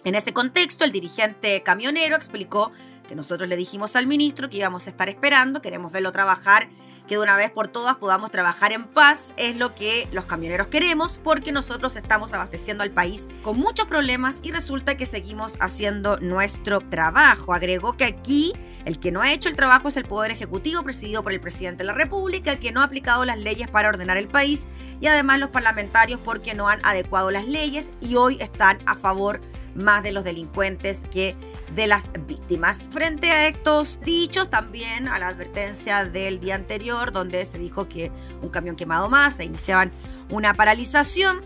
En 0.03 0.15
ese 0.15 0.33
contexto, 0.33 0.83
el 0.83 0.91
dirigente 0.91 1.63
camionero 1.63 2.15
explicó 2.15 2.71
que 3.07 3.15
nosotros 3.15 3.49
le 3.49 3.57
dijimos 3.57 3.95
al 3.95 4.07
ministro 4.07 4.49
que 4.49 4.57
íbamos 4.57 4.87
a 4.87 4.91
estar 4.91 5.09
esperando, 5.09 5.61
queremos 5.61 5.91
verlo 5.91 6.11
trabajar 6.11 6.69
que 7.11 7.17
de 7.17 7.23
una 7.23 7.35
vez 7.35 7.51
por 7.51 7.67
todas 7.67 7.97
podamos 7.97 8.31
trabajar 8.31 8.71
en 8.71 8.85
paz, 8.85 9.33
es 9.35 9.57
lo 9.57 9.75
que 9.75 10.07
los 10.13 10.23
camioneros 10.23 10.67
queremos, 10.67 11.19
porque 11.21 11.51
nosotros 11.51 11.97
estamos 11.97 12.33
abasteciendo 12.33 12.83
al 12.83 12.91
país 12.91 13.27
con 13.43 13.57
muchos 13.57 13.85
problemas 13.85 14.39
y 14.43 14.53
resulta 14.53 14.95
que 14.95 15.05
seguimos 15.05 15.57
haciendo 15.59 16.21
nuestro 16.21 16.79
trabajo. 16.79 17.53
Agregó 17.53 17.97
que 17.97 18.05
aquí 18.05 18.53
el 18.85 18.97
que 18.97 19.11
no 19.11 19.21
ha 19.21 19.33
hecho 19.33 19.49
el 19.49 19.57
trabajo 19.57 19.89
es 19.89 19.97
el 19.97 20.05
Poder 20.05 20.31
Ejecutivo 20.31 20.83
presidido 20.83 21.21
por 21.21 21.33
el 21.33 21.41
presidente 21.41 21.79
de 21.79 21.87
la 21.87 21.93
República, 21.93 22.55
que 22.55 22.71
no 22.71 22.79
ha 22.79 22.85
aplicado 22.85 23.25
las 23.25 23.37
leyes 23.37 23.67
para 23.67 23.89
ordenar 23.89 24.15
el 24.15 24.27
país 24.27 24.65
y 25.01 25.07
además 25.07 25.37
los 25.37 25.49
parlamentarios 25.49 26.21
porque 26.23 26.53
no 26.53 26.69
han 26.69 26.79
adecuado 26.85 27.29
las 27.29 27.45
leyes 27.45 27.91
y 27.99 28.15
hoy 28.15 28.37
están 28.39 28.77
a 28.85 28.95
favor 28.95 29.41
más 29.75 30.03
de 30.03 30.11
los 30.11 30.23
delincuentes 30.23 31.05
que 31.11 31.35
de 31.75 31.87
las 31.87 32.09
víctimas. 32.27 32.89
Frente 32.91 33.31
a 33.31 33.47
estos 33.47 33.99
dichos, 34.01 34.49
también 34.49 35.07
a 35.07 35.19
la 35.19 35.29
advertencia 35.29 36.05
del 36.05 36.39
día 36.39 36.55
anterior, 36.55 37.11
donde 37.11 37.43
se 37.45 37.57
dijo 37.57 37.87
que 37.87 38.11
un 38.41 38.49
camión 38.49 38.75
quemado 38.75 39.09
más, 39.09 39.37
se 39.37 39.45
iniciaban 39.45 39.91
una 40.29 40.53
paralización. 40.53 41.41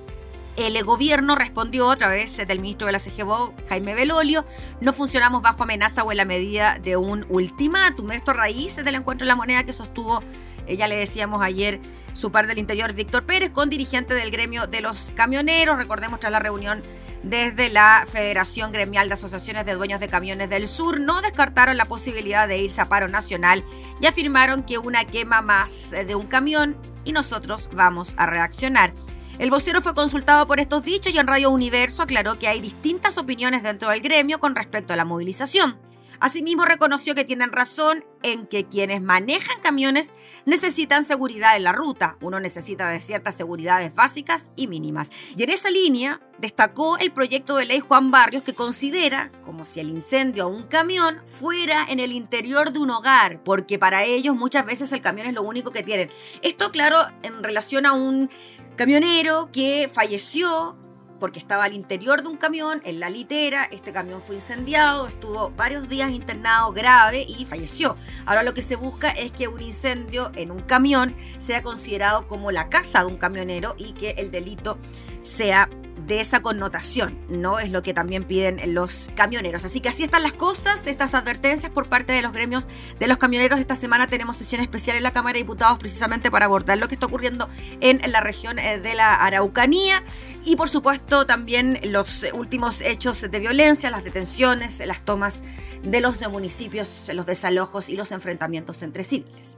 El 0.56 0.82
gobierno 0.86 1.36
respondió 1.36 1.92
a 1.92 1.98
través 1.98 2.38
del 2.38 2.60
ministro 2.62 2.88
de 2.88 2.94
la 2.94 3.00
CGBO, 3.00 3.54
Jaime 3.68 3.94
Belolio, 3.94 4.46
no 4.80 4.94
funcionamos 4.94 5.42
bajo 5.42 5.64
amenaza 5.64 6.04
o 6.04 6.12
en 6.12 6.18
la 6.18 6.26
medida 6.26 6.80
de 6.80 6.96
un 6.96 7.26
ultimátum. 7.28 8.12
Esto 8.12 8.32
a 8.32 8.36
raíz 8.36 8.78
del 8.78 8.96
encuentro 8.96 9.26
de 9.26 9.30
la 9.30 9.36
moneda 9.36 9.64
que 9.66 9.74
sostuvo, 9.74 10.24
eh, 10.66 10.78
ya 10.78 10.88
le 10.88 10.96
decíamos 10.96 11.42
ayer, 11.42 11.82
su 12.14 12.32
par 12.32 12.48
del 12.48 12.58
interior, 12.58 12.94
Víctor 12.94 13.26
Pérez, 13.26 13.52
con 13.52 13.70
dirigente 13.70 14.14
del 14.14 14.32
gremio 14.32 14.66
de 14.66 14.80
los 14.80 15.12
camioneros. 15.14 15.78
Recordemos 15.78 16.22
tras 16.22 16.32
la 16.32 16.40
reunión 16.40 16.82
desde 17.26 17.70
la 17.70 18.06
Federación 18.08 18.72
Gremial 18.72 19.08
de 19.08 19.16
Asociaciones 19.16 19.66
de 19.66 19.74
Dueños 19.74 20.00
de 20.00 20.08
Camiones 20.08 20.50
del 20.50 20.68
Sur 20.68 21.00
no 21.00 21.22
descartaron 21.22 21.76
la 21.76 21.86
posibilidad 21.86 22.48
de 22.48 22.60
irse 22.60 22.82
a 22.82 22.88
paro 22.88 23.08
nacional 23.08 23.64
y 24.00 24.06
afirmaron 24.06 24.64
que 24.64 24.78
una 24.78 25.06
quema 25.06 25.42
más 25.42 25.90
de 25.90 26.16
un 26.16 26.28
camión 26.28 26.78
y 27.04 27.14
nosotros 27.14 27.70
vamos 27.74 28.14
a 28.18 28.28
reaccionar. 28.28 28.94
El 29.40 29.50
vocero 29.50 29.82
fue 29.82 29.96
consultado 29.96 30.46
por 30.46 30.60
estos 30.60 30.84
dichos 30.84 31.14
y 31.14 31.18
en 31.18 31.28
Radio 31.28 31.50
Universo 31.50 32.04
aclaró 32.04 32.38
que 32.38 32.48
hay 32.48 32.62
distintas 32.62 33.18
opiniones 33.18 33.64
dentro 33.64 33.90
del 33.90 34.02
gremio 34.02 34.40
con 34.40 34.56
respecto 34.56 34.94
a 34.94 34.96
la 34.96 35.04
movilización. 35.04 35.78
Asimismo, 36.20 36.66
reconoció 36.66 37.16
que 37.16 37.26
tienen 37.26 37.52
razón 37.52 38.06
en 38.24 38.48
que 38.48 38.66
quienes 38.66 39.02
manejan 39.02 39.60
camiones 39.62 40.14
necesitan 40.46 41.04
seguridad 41.04 41.56
en 41.56 41.64
la 41.64 41.72
ruta. 41.72 42.18
Uno 42.22 42.40
necesita 42.40 42.90
de 42.90 43.00
ciertas 43.00 43.36
seguridades 43.36 43.94
básicas 43.94 44.52
y 44.56 44.68
mínimas. 44.68 45.12
Y 45.38 45.44
en 45.44 45.50
esa 45.50 45.70
línea 45.70 46.22
destacó 46.40 46.98
el 46.98 47.12
proyecto 47.12 47.56
de 47.56 47.66
ley 47.66 47.80
Juan 47.80 48.12
Barrios 48.12 48.44
que 48.44 48.54
considera 48.54 49.32
como 49.44 49.66
si 49.66 49.80
el 49.80 49.90
incendio 49.90 50.44
a 50.44 50.48
un 50.48 50.64
camión 50.64 51.22
fuera 51.40 51.86
en 51.88 52.00
el 52.00 52.12
interior 52.12 52.72
de 52.72 52.80
un 52.80 52.90
hogar, 52.90 53.42
porque 53.44 53.80
para 53.80 54.04
ellos 54.04 54.36
muchas 54.36 54.66
veces 54.66 54.92
el 54.92 55.02
camión 55.02 55.28
es 55.28 55.34
lo 55.34 55.44
único 55.44 55.72
que 55.72 55.84
tienen. 55.84 56.10
Esto, 56.42 56.72
claro, 56.72 56.98
en 57.24 57.44
relación 57.44 57.86
a 57.86 57.94
un 57.94 58.30
camionero 58.76 59.50
que 59.52 59.90
falleció 59.92 60.78
porque 61.26 61.40
estaba 61.40 61.64
al 61.64 61.74
interior 61.74 62.22
de 62.22 62.28
un 62.28 62.38
camión, 62.38 62.82
en 62.86 63.00
la 63.00 63.10
litera, 63.10 63.68
este 63.72 63.92
camión 63.92 64.22
fue 64.22 64.36
incendiado, 64.36 65.08
estuvo 65.08 65.50
varios 65.50 65.90
días 65.90 66.12
internado 66.12 66.72
grave 66.72 67.26
y 67.28 67.46
falleció. 67.46 67.98
Ahora 68.28 68.44
lo 68.44 68.54
que 68.54 68.62
se 68.62 68.76
busca 68.76 69.10
es 69.10 69.32
que 69.32 69.48
un 69.48 69.60
incendio 69.60 70.30
en 70.36 70.52
un 70.52 70.60
camión 70.60 71.16
sea 71.40 71.64
considerado 71.64 72.28
como 72.28 72.52
la 72.52 72.70
casa 72.70 73.00
de 73.00 73.08
un 73.08 73.18
camionero 73.18 73.74
y 73.76 73.94
que 73.94 74.12
el 74.12 74.30
delito 74.30 74.78
sea 75.26 75.70
de 76.08 76.20
esa 76.20 76.42
connotación, 76.42 77.18
¿no? 77.30 77.60
Es 77.60 77.72
lo 77.72 77.82
que 77.82 77.94
también 77.94 78.24
piden 78.24 78.74
los 78.74 79.10
camioneros. 79.16 79.66
Así 79.66 79.80
que 79.80 79.90
así 79.90 80.04
están 80.04 80.24
las 80.24 80.34
cosas, 80.34 80.88
estas 80.88 81.14
advertencias 81.14 81.72
por 81.72 81.88
parte 81.88 82.14
de 82.14 82.22
los 82.22 82.32
gremios 82.32 82.68
de 83.00 83.08
los 83.08 83.18
camioneros. 83.18 83.60
Esta 83.60 83.76
semana 83.76 84.08
tenemos 84.08 84.38
sesión 84.38 84.62
especial 84.62 84.98
en 84.98 85.04
la 85.04 85.12
Cámara 85.12 85.34
de 85.34 85.40
Diputados 85.40 85.80
precisamente 85.80 86.30
para 86.30 86.46
abordar 86.46 86.78
lo 86.78 86.88
que 86.88 86.96
está 86.96 87.08
ocurriendo 87.08 87.50
en 87.82 88.02
la 88.12 88.22
región 88.22 88.60
eh, 88.60 88.80
de 88.80 88.94
la 88.94 89.16
Araucanía 89.16 90.04
y 90.44 90.56
por 90.56 90.70
supuesto 90.70 91.26
también 91.26 91.80
los 91.86 92.26
últimos 92.34 92.82
hechos 92.82 93.22
de 93.22 93.40
violencia, 93.40 93.90
las 93.90 94.04
detenciones, 94.04 94.82
las 94.86 95.04
tomas 95.04 95.44
de 95.82 96.02
los 96.02 96.28
municipios, 96.30 97.10
los 97.14 97.26
desalojos 97.26 97.90
y 97.90 97.96
los 97.96 98.12
enfrentamientos 98.12 98.84
entre 98.84 99.04
civiles. 99.04 99.58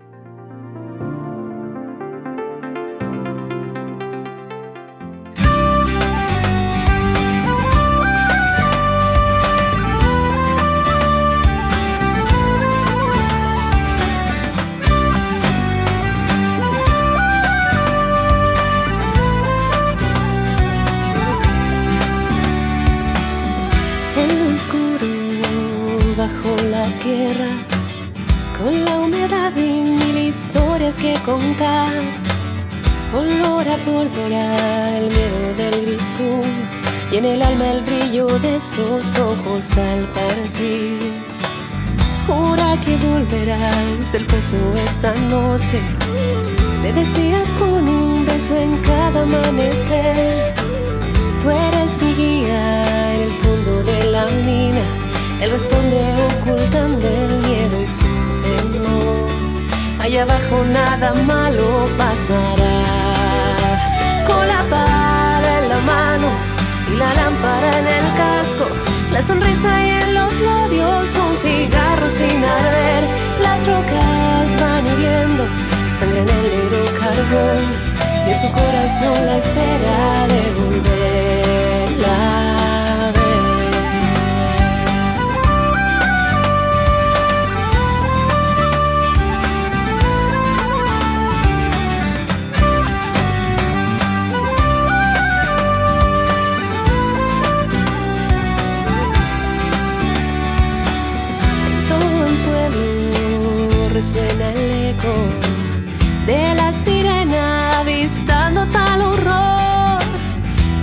Bajo 26.37 26.55
la 26.67 26.83
tierra, 26.97 27.47
con 28.57 28.85
la 28.85 28.99
humedad 28.99 29.51
y 29.55 29.81
mil 29.81 30.17
historias 30.17 30.97
que 30.97 31.13
contar. 31.25 31.91
Olor 33.13 33.67
a 33.67 33.77
pólvora, 33.77 34.97
el 34.97 35.05
miedo 35.05 35.53
del 35.57 35.85
grisú 35.85 36.41
y 37.11 37.17
en 37.17 37.25
el 37.25 37.41
alma 37.41 37.71
el 37.71 37.81
brillo 37.81 38.27
de 38.39 38.57
esos 38.57 39.17
ojos 39.19 39.77
al 39.77 40.05
partir. 40.07 40.99
Jura 42.27 42.75
que 42.83 42.97
volverás 42.97 44.11
del 44.11 44.25
pozo 44.25 44.57
esta 44.85 45.13
noche, 45.29 45.81
le 46.83 46.91
decía 46.91 47.41
con 47.57 47.87
un 47.87 48.25
beso 48.25 48.57
en 48.57 48.77
cada 48.79 49.23
amanecer. 49.23 50.53
Tú 51.41 51.49
eres 51.49 52.01
mi 52.01 52.13
guía 52.13 53.13
en 53.15 53.21
el 53.21 53.31
fondo 53.31 53.83
del 53.83 54.15
Él 55.41 55.51
responde 55.51 56.01
ocultando 56.41 57.07
el 57.07 57.47
miedo 57.47 57.81
y 57.81 57.87
su 57.87 58.05
temor. 58.41 59.29
Allá 59.99 60.23
abajo 60.23 60.63
nada 60.71 61.13
malo 61.25 61.87
pasará. 61.97 62.77
Con 64.27 64.47
la 64.47 64.63
pala 64.69 65.59
en 65.61 65.69
la 65.69 65.79
mano 65.81 66.27
y 66.91 66.97
la 66.97 67.13
lámpara 67.13 67.79
en 67.79 67.87
el 67.87 68.07
casco. 68.17 68.65
La 69.11 69.21
sonrisa 69.21 69.85
y 69.85 69.89
en 69.89 70.13
los 70.15 70.39
labios, 70.39 71.15
un 71.15 71.35
cigarro 71.35 72.09
sin 72.09 72.43
arder. 72.43 73.03
Las 73.41 73.65
rocas 73.67 74.61
van 74.61 74.85
hiriendo, 74.87 75.43
sangre 75.97 76.21
en 76.21 76.29
el 76.29 76.43
negro 76.43 76.79
carbón. 76.99 77.63
Y 78.25 78.31
en 78.31 78.41
su 78.41 78.51
corazón 78.51 79.25
la 79.25 79.37
espera 79.37 80.27
de 80.27 80.47
resuena 81.97 82.46
de 106.25 106.55
la 106.55 106.73
sirena 106.73 107.79
avistando 107.79 108.65
tal 108.67 109.01
horror. 109.01 110.01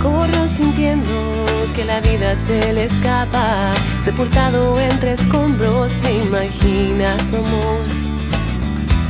Corro 0.01 0.47
sintiendo 0.47 1.45
que 1.75 1.83
la 1.83 1.99
vida 1.99 2.35
se 2.35 2.73
le 2.73 2.85
escapa, 2.85 3.71
sepultado 4.03 4.79
entre 4.79 5.13
escombros, 5.13 5.91
se 5.91 6.13
imagina 6.13 7.19
su 7.19 7.35
amor. 7.37 7.83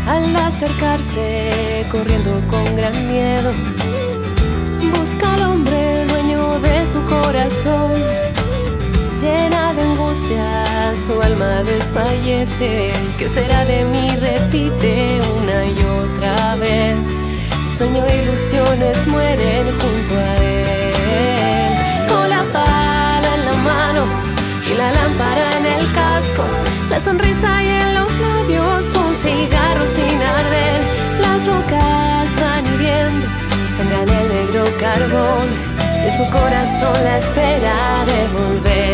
Al 0.07 0.35
acercarse, 0.35 1.85
corriendo 1.91 2.31
con 2.47 2.75
gran 2.75 3.07
miedo, 3.07 3.51
busca 4.97 5.33
al 5.33 5.43
hombre 5.43 6.05
dueño 6.05 6.59
de 6.59 6.85
su 6.85 7.01
corazón 7.03 8.34
llena 9.25 9.73
de 9.73 9.81
angustia, 9.81 10.93
su 10.95 11.19
alma 11.21 11.63
desfallece. 11.63 12.91
¿Qué 13.17 13.27
será 13.29 13.65
de 13.65 13.83
mí? 13.85 14.07
Repite 14.29 15.19
una 15.37 15.57
y 15.65 15.77
otra 16.01 16.55
vez. 16.55 17.21
Sueño 17.77 18.03
e 18.05 18.23
ilusiones 18.23 19.07
mueren 19.07 19.65
junto 19.79 20.13
a 20.27 20.31
él. 20.57 21.73
Con 22.09 22.29
la 22.29 22.43
pala 22.55 23.29
en 23.37 23.45
la 23.49 23.57
mano 23.71 24.03
y 24.69 24.73
la 24.81 24.89
lámpara 24.99 25.45
en 25.59 25.65
el 25.77 25.85
casco. 25.93 26.45
La 26.89 26.99
sonrisa 26.99 27.51
y 27.63 27.69
en 27.83 27.95
los 27.95 28.11
labios, 28.27 28.95
un 28.95 29.15
cigarro 29.15 29.87
sin 29.87 30.17
arder. 30.37 30.79
Las 31.25 31.39
rocas 31.51 32.27
van 32.43 32.63
hiriendo, 32.73 33.27
sangran 33.75 34.09
el 34.19 34.27
negro 34.35 34.63
carbón 34.79 35.75
en 36.05 36.11
su 36.11 36.29
corazón 36.29 37.03
la 37.03 37.17
espera 37.17 38.05
de 38.05 38.27
volverla. 38.37 38.84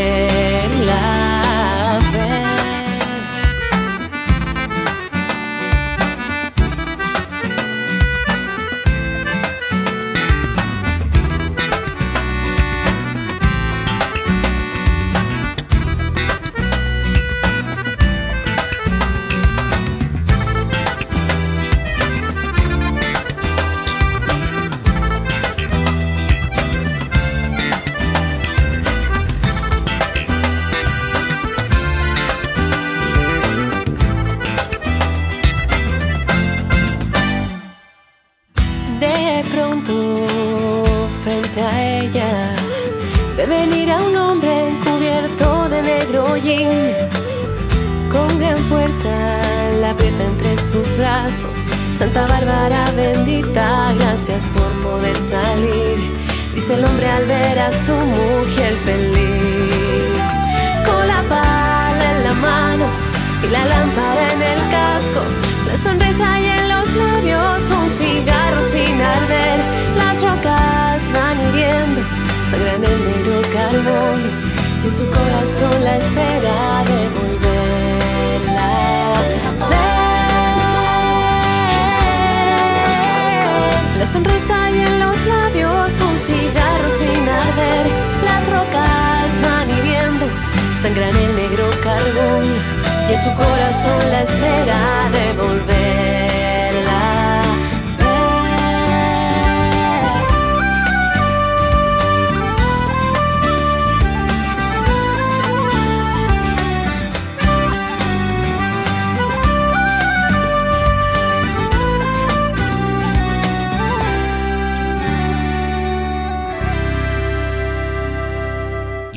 Santa 52.02 52.26
Bárbara 52.26 52.92
bendita, 52.96 53.94
gracias 54.00 54.50
por 54.56 54.72
poder 54.82 55.16
salir. 55.16 56.00
Dice 56.56 56.74
el 56.74 56.84
hombre 56.84 57.08
al 57.08 57.26
ver 57.28 57.60
a 57.60 57.72
su 57.72 57.94
mujer 57.94 58.74
feliz. 58.74 60.34
Con 60.84 61.08
la 61.08 61.22
pala 61.30 62.18
en 62.18 62.24
la 62.24 62.34
mano 62.34 62.86
y 63.44 63.52
la 63.52 63.64
lámpara 63.66 64.34
en 64.34 64.42
el 64.42 64.60
casco. 64.72 65.22
La 65.68 65.78
sonrisa 65.78 66.40
y 66.40 66.46
en 66.48 66.70
los 66.70 66.92
labios, 66.96 67.70
un 67.70 67.88
cigarro 67.88 68.64
sin 68.64 69.00
arder. 69.00 69.60
Las 69.96 70.20
rocas 70.24 71.04
van 71.14 71.40
hiriendo, 71.40 72.02
sangre 72.50 72.78
en 72.78 72.84
el 72.84 73.00
negro 73.12 73.42
carbón. 73.54 74.22
Y 74.84 74.88
en 74.88 74.94
su 74.96 75.06
corazón 75.06 75.84
la 75.84 75.98
espera 75.98 76.84
de 76.84 77.10
volverla. 77.10 77.41
La 84.02 84.08
sonrisa 84.08 84.72
y 84.72 84.80
en 84.80 85.00
los 85.00 85.28
labios 85.28 86.02
un 86.02 86.18
cigarro 86.18 86.90
sin 86.90 87.30
arder. 87.30 87.86
Las 88.24 88.48
rocas 88.50 89.42
van 89.44 89.70
hiriendo, 89.70 90.26
sangran 90.82 91.16
el 91.16 91.36
negro 91.36 91.70
carbón 91.84 92.44
y 93.08 93.14
en 93.14 93.20
su 93.20 93.32
corazón 93.36 94.10
la 94.10 94.24
espera 94.24 95.08
de 95.12 95.34
volverla. 95.40 96.41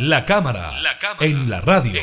La 0.07 0.27
cámara, 0.27 0.75
en, 1.21 1.49
la 1.49 1.63
radio. 1.63 2.03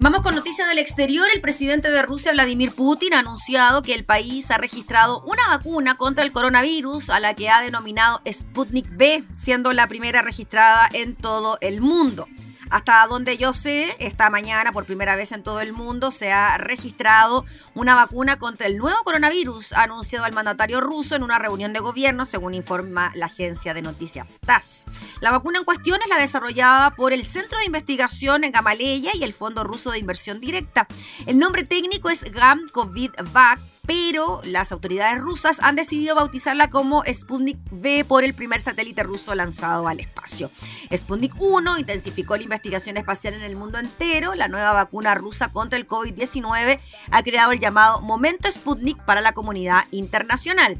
Vamos 0.00 0.22
con 0.22 0.34
noticias 0.34 0.66
del 0.66 0.78
exterior. 0.78 1.26
El 1.34 1.42
presidente 1.42 1.90
de 1.90 2.00
Rusia, 2.00 2.32
Vladimir 2.32 2.72
Putin, 2.74 3.12
ha 3.12 3.18
anunciado 3.18 3.82
que 3.82 3.92
el 3.92 4.06
país 4.06 4.50
ha 4.50 4.56
registrado 4.56 5.20
una 5.26 5.46
vacuna 5.46 5.98
contra 5.98 6.24
el 6.24 6.32
coronavirus 6.32 7.10
a 7.10 7.20
la 7.20 7.34
que 7.34 7.50
ha 7.50 7.60
denominado 7.60 8.22
Sputnik 8.26 8.88
B, 8.96 9.22
siendo 9.36 9.74
la 9.74 9.88
primera 9.88 10.22
registrada 10.22 10.88
en 10.94 11.14
todo 11.14 11.58
el 11.60 11.82
mundo. 11.82 12.26
Hasta 12.70 13.06
donde 13.06 13.36
yo 13.38 13.52
sé, 13.52 13.96
esta 13.98 14.30
mañana 14.30 14.72
por 14.72 14.84
primera 14.84 15.16
vez 15.16 15.32
en 15.32 15.42
todo 15.42 15.60
el 15.60 15.72
mundo 15.72 16.10
se 16.10 16.32
ha 16.32 16.58
registrado 16.58 17.44
una 17.74 17.94
vacuna 17.94 18.38
contra 18.38 18.66
el 18.66 18.76
nuevo 18.76 18.98
coronavirus 19.04 19.72
anunciado 19.72 20.24
al 20.24 20.32
mandatario 20.32 20.80
ruso 20.80 21.16
en 21.16 21.22
una 21.22 21.38
reunión 21.38 21.72
de 21.72 21.80
gobierno, 21.80 22.26
según 22.26 22.54
informa 22.54 23.12
la 23.14 23.26
agencia 23.26 23.74
de 23.74 23.82
noticias 23.82 24.38
TASS. 24.44 24.84
La 25.20 25.30
vacuna 25.30 25.58
en 25.58 25.64
cuestión 25.64 26.00
es 26.02 26.08
la 26.08 26.18
desarrollada 26.18 26.94
por 26.94 27.12
el 27.12 27.24
Centro 27.24 27.58
de 27.58 27.64
Investigación 27.64 28.44
en 28.44 28.52
Gamaleya 28.52 29.12
y 29.14 29.24
el 29.24 29.32
Fondo 29.32 29.64
Ruso 29.64 29.90
de 29.90 29.98
Inversión 29.98 30.40
Directa. 30.40 30.86
El 31.26 31.38
nombre 31.38 31.64
técnico 31.64 32.10
es 32.10 32.24
GAM 32.24 32.68
COVID 32.68 33.10
Vac 33.32 33.58
pero 33.88 34.42
las 34.44 34.70
autoridades 34.70 35.18
rusas 35.18 35.60
han 35.62 35.74
decidido 35.74 36.14
bautizarla 36.14 36.68
como 36.68 37.02
Sputnik 37.10 37.56
V 37.70 38.04
por 38.04 38.22
el 38.22 38.34
primer 38.34 38.60
satélite 38.60 39.02
ruso 39.02 39.34
lanzado 39.34 39.88
al 39.88 39.98
espacio. 39.98 40.50
Sputnik 40.94 41.32
1 41.40 41.78
intensificó 41.78 42.36
la 42.36 42.42
investigación 42.42 42.98
espacial 42.98 43.32
en 43.32 43.40
el 43.40 43.56
mundo 43.56 43.78
entero. 43.78 44.34
La 44.34 44.48
nueva 44.48 44.74
vacuna 44.74 45.14
rusa 45.14 45.48
contra 45.48 45.78
el 45.78 45.86
COVID-19 45.86 46.78
ha 47.10 47.22
creado 47.22 47.52
el 47.52 47.60
llamado 47.60 48.02
Momento 48.02 48.52
Sputnik 48.52 49.02
para 49.06 49.22
la 49.22 49.32
comunidad 49.32 49.84
internacional. 49.90 50.78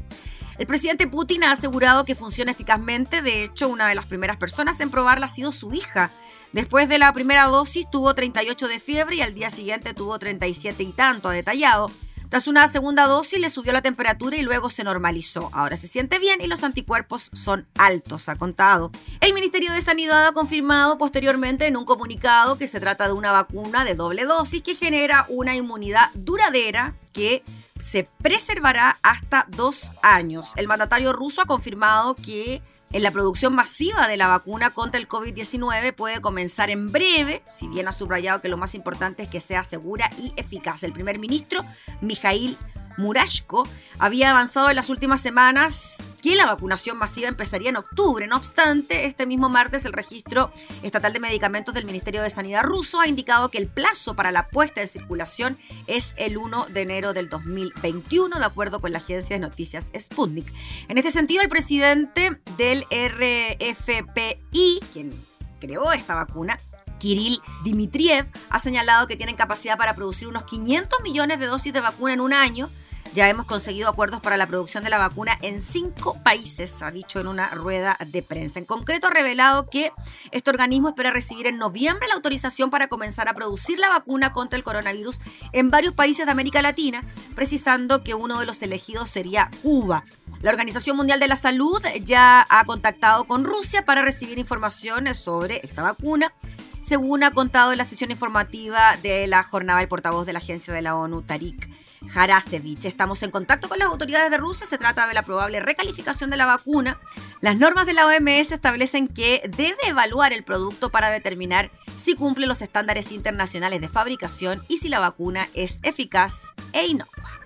El 0.59 0.67
presidente 0.67 1.07
Putin 1.07 1.43
ha 1.45 1.53
asegurado 1.53 2.05
que 2.05 2.13
funciona 2.13 2.51
eficazmente. 2.51 3.23
De 3.23 3.43
hecho, 3.43 3.69
una 3.69 3.87
de 3.87 3.95
las 3.95 4.05
primeras 4.05 4.37
personas 4.37 4.81
en 4.81 4.91
probarla 4.91 5.25
ha 5.25 5.29
sido 5.29 5.51
su 5.51 5.73
hija. 5.73 6.11
Después 6.51 6.87
de 6.87 6.99
la 6.99 7.11
primera 7.13 7.45
dosis 7.45 7.89
tuvo 7.89 8.13
38 8.13 8.67
de 8.67 8.79
fiebre 8.79 9.15
y 9.15 9.21
al 9.21 9.33
día 9.33 9.49
siguiente 9.49 9.95
tuvo 9.95 10.19
37 10.19 10.83
y 10.83 10.91
tanto, 10.91 11.29
ha 11.29 11.33
detallado. 11.33 11.89
Tras 12.29 12.45
una 12.45 12.67
segunda 12.67 13.07
dosis 13.07 13.39
le 13.39 13.49
subió 13.49 13.73
la 13.73 13.81
temperatura 13.81 14.37
y 14.37 14.43
luego 14.43 14.69
se 14.69 14.83
normalizó. 14.83 15.49
Ahora 15.51 15.77
se 15.77 15.87
siente 15.87 16.19
bien 16.19 16.41
y 16.41 16.47
los 16.47 16.63
anticuerpos 16.63 17.31
son 17.33 17.67
altos, 17.75 18.29
ha 18.29 18.35
contado. 18.35 18.91
El 19.19 19.33
Ministerio 19.33 19.73
de 19.73 19.81
Sanidad 19.81 20.27
ha 20.27 20.31
confirmado 20.31 20.99
posteriormente 20.99 21.65
en 21.65 21.75
un 21.75 21.85
comunicado 21.85 22.57
que 22.59 22.67
se 22.67 22.79
trata 22.79 23.07
de 23.07 23.13
una 23.13 23.31
vacuna 23.31 23.83
de 23.83 23.95
doble 23.95 24.25
dosis 24.25 24.61
que 24.61 24.75
genera 24.75 25.25
una 25.29 25.55
inmunidad 25.55 26.11
duradera 26.13 26.93
que 27.13 27.43
se 27.83 28.07
preservará 28.21 28.97
hasta 29.01 29.47
dos 29.49 29.91
años. 30.03 30.53
El 30.55 30.67
mandatario 30.67 31.13
ruso 31.13 31.41
ha 31.41 31.45
confirmado 31.45 32.13
que 32.13 32.61
en 32.91 33.03
la 33.03 33.11
producción 33.11 33.53
masiva 33.53 34.07
de 34.07 34.17
la 34.17 34.27
vacuna 34.27 34.71
contra 34.71 34.99
el 34.99 35.07
COVID-19 35.07 35.93
puede 35.93 36.21
comenzar 36.21 36.69
en 36.69 36.91
breve, 36.91 37.43
si 37.47 37.67
bien 37.67 37.87
ha 37.87 37.91
subrayado 37.91 38.41
que 38.41 38.49
lo 38.49 38.57
más 38.57 38.73
importante 38.73 39.23
es 39.23 39.29
que 39.29 39.39
sea 39.39 39.63
segura 39.63 40.09
y 40.17 40.33
eficaz. 40.37 40.83
El 40.83 40.93
primer 40.93 41.19
ministro, 41.19 41.63
Mijail 42.01 42.57
Murashko, 42.99 43.67
había 43.97 44.29
avanzado 44.29 44.69
en 44.69 44.75
las 44.75 44.89
últimas 44.89 45.19
semanas 45.21 45.97
que 46.21 46.35
la 46.35 46.45
vacunación 46.45 46.97
masiva 46.97 47.27
empezaría 47.27 47.69
en 47.69 47.77
octubre. 47.77 48.27
No 48.27 48.35
obstante, 48.35 49.05
este 49.05 49.25
mismo 49.25 49.49
martes 49.49 49.85
el 49.85 49.93
registro 49.93 50.51
estatal 50.83 51.13
de 51.13 51.19
medicamentos 51.19 51.73
del 51.73 51.85
Ministerio 51.85 52.21
de 52.21 52.29
Sanidad 52.29 52.63
ruso 52.63 52.99
ha 52.99 53.07
indicado 53.07 53.49
que 53.49 53.57
el 53.57 53.67
plazo 53.67 54.15
para 54.15 54.31
la 54.31 54.49
puesta 54.49 54.81
en 54.81 54.87
circulación 54.87 55.57
es 55.87 56.13
el 56.17 56.37
1 56.37 56.67
de 56.67 56.81
enero 56.81 57.13
del 57.13 57.29
2021, 57.29 58.37
de 58.37 58.45
acuerdo 58.45 58.81
con 58.81 58.91
la 58.91 58.99
agencia 58.99 59.35
de 59.35 59.39
noticias 59.39 59.91
Sputnik. 59.97 60.53
En 60.87 60.97
este 60.97 61.11
sentido, 61.11 61.41
el 61.41 61.49
presidente 61.49 62.39
del 62.57 62.83
RFPI, 62.91 64.79
quien 64.91 65.11
creó 65.59 65.91
esta 65.93 66.15
vacuna, 66.15 66.59
Kirill 66.99 67.41
Dmitriev, 67.63 68.27
ha 68.49 68.59
señalado 68.59 69.07
que 69.07 69.15
tienen 69.15 69.37
capacidad 69.37 69.77
para 69.77 69.95
producir 69.95 70.27
unos 70.27 70.43
500 70.43 70.99
millones 71.01 71.39
de 71.39 71.45
dosis 71.45 71.71
de 71.71 71.79
vacuna 71.79 72.13
en 72.13 72.19
un 72.19 72.33
año 72.33 72.69
ya 73.13 73.27
hemos 73.27 73.45
conseguido 73.45 73.89
acuerdos 73.89 74.21
para 74.21 74.37
la 74.37 74.47
producción 74.47 74.83
de 74.83 74.89
la 74.89 74.97
vacuna 74.97 75.37
en 75.41 75.61
cinco 75.61 76.17
países, 76.23 76.81
ha 76.81 76.91
dicho 76.91 77.19
en 77.19 77.27
una 77.27 77.49
rueda 77.49 77.97
de 78.05 78.21
prensa. 78.21 78.59
En 78.59 78.65
concreto, 78.65 79.07
ha 79.07 79.11
revelado 79.11 79.69
que 79.69 79.91
este 80.31 80.49
organismo 80.49 80.89
espera 80.89 81.11
recibir 81.11 81.47
en 81.47 81.57
noviembre 81.57 82.07
la 82.07 82.15
autorización 82.15 82.69
para 82.69 82.87
comenzar 82.87 83.27
a 83.27 83.33
producir 83.33 83.79
la 83.79 83.89
vacuna 83.89 84.31
contra 84.31 84.57
el 84.57 84.63
coronavirus 84.63 85.19
en 85.53 85.71
varios 85.71 85.93
países 85.93 86.25
de 86.25 86.31
América 86.31 86.61
Latina, 86.61 87.03
precisando 87.35 88.03
que 88.03 88.13
uno 88.13 88.39
de 88.39 88.45
los 88.45 88.61
elegidos 88.61 89.09
sería 89.09 89.49
Cuba. 89.63 90.03
La 90.41 90.51
Organización 90.51 90.95
Mundial 90.95 91.19
de 91.19 91.27
la 91.27 91.35
Salud 91.35 91.81
ya 92.03 92.45
ha 92.49 92.63
contactado 92.65 93.25
con 93.25 93.43
Rusia 93.43 93.83
para 93.83 94.01
recibir 94.01 94.39
informaciones 94.39 95.17
sobre 95.17 95.61
esta 95.63 95.83
vacuna 95.83 96.33
según 96.81 97.23
ha 97.23 97.31
contado 97.31 97.73
en 97.73 97.77
la 97.77 97.83
sesión 97.83 98.09
informativa 98.09 98.95
de 99.03 99.27
la 99.27 99.43
jornada 99.43 99.81
el 99.81 99.89
portavoz 99.89 100.25
de 100.25 100.33
la 100.33 100.39
agencia 100.39 100.73
de 100.73 100.81
la 100.81 100.95
ONU, 100.95 101.21
Tarik 101.21 101.69
Jarasevich. 102.07 102.85
Estamos 102.85 103.23
en 103.23 103.31
contacto 103.31 103.69
con 103.69 103.79
las 103.79 103.87
autoridades 103.87 104.31
de 104.31 104.37
Rusia. 104.37 104.67
Se 104.67 104.77
trata 104.77 105.07
de 105.07 105.13
la 105.13 105.23
probable 105.23 105.59
recalificación 105.59 106.29
de 106.29 106.37
la 106.37 106.45
vacuna. 106.45 106.99
Las 107.41 107.57
normas 107.57 107.85
de 107.85 107.93
la 107.93 108.05
OMS 108.05 108.51
establecen 108.51 109.07
que 109.07 109.41
debe 109.49 109.77
evaluar 109.87 110.33
el 110.33 110.43
producto 110.43 110.89
para 110.89 111.09
determinar 111.09 111.71
si 111.97 112.15
cumple 112.15 112.47
los 112.47 112.61
estándares 112.61 113.11
internacionales 113.11 113.81
de 113.81 113.87
fabricación 113.87 114.61
y 114.67 114.77
si 114.77 114.89
la 114.89 114.99
vacuna 114.99 115.47
es 115.53 115.79
eficaz 115.83 116.53
e 116.73 116.85
inocua. 116.87 117.38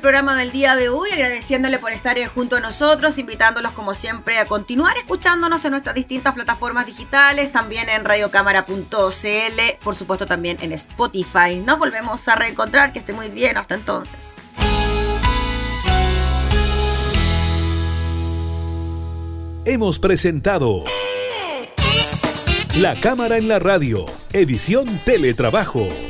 El 0.00 0.02
programa 0.02 0.34
del 0.34 0.50
día 0.50 0.76
de 0.76 0.88
hoy, 0.88 1.10
agradeciéndole 1.12 1.78
por 1.78 1.92
estar 1.92 2.16
junto 2.28 2.56
a 2.56 2.60
nosotros, 2.60 3.18
invitándolos 3.18 3.72
como 3.72 3.92
siempre 3.92 4.38
a 4.38 4.46
continuar 4.46 4.96
escuchándonos 4.96 5.62
en 5.66 5.72
nuestras 5.72 5.94
distintas 5.94 6.32
plataformas 6.32 6.86
digitales, 6.86 7.52
también 7.52 7.90
en 7.90 8.06
radiocámara.cl, 8.06 9.60
por 9.84 9.96
supuesto 9.96 10.24
también 10.24 10.56
en 10.62 10.72
Spotify. 10.72 11.60
Nos 11.62 11.78
volvemos 11.78 12.26
a 12.28 12.34
reencontrar, 12.34 12.94
que 12.94 13.00
esté 13.00 13.12
muy 13.12 13.28
bien, 13.28 13.58
hasta 13.58 13.74
entonces. 13.74 14.52
Hemos 19.66 19.98
presentado 19.98 20.84
La 22.76 22.98
Cámara 22.98 23.36
en 23.36 23.48
la 23.48 23.58
Radio, 23.58 24.06
edición 24.32 24.86
Teletrabajo 25.04 26.09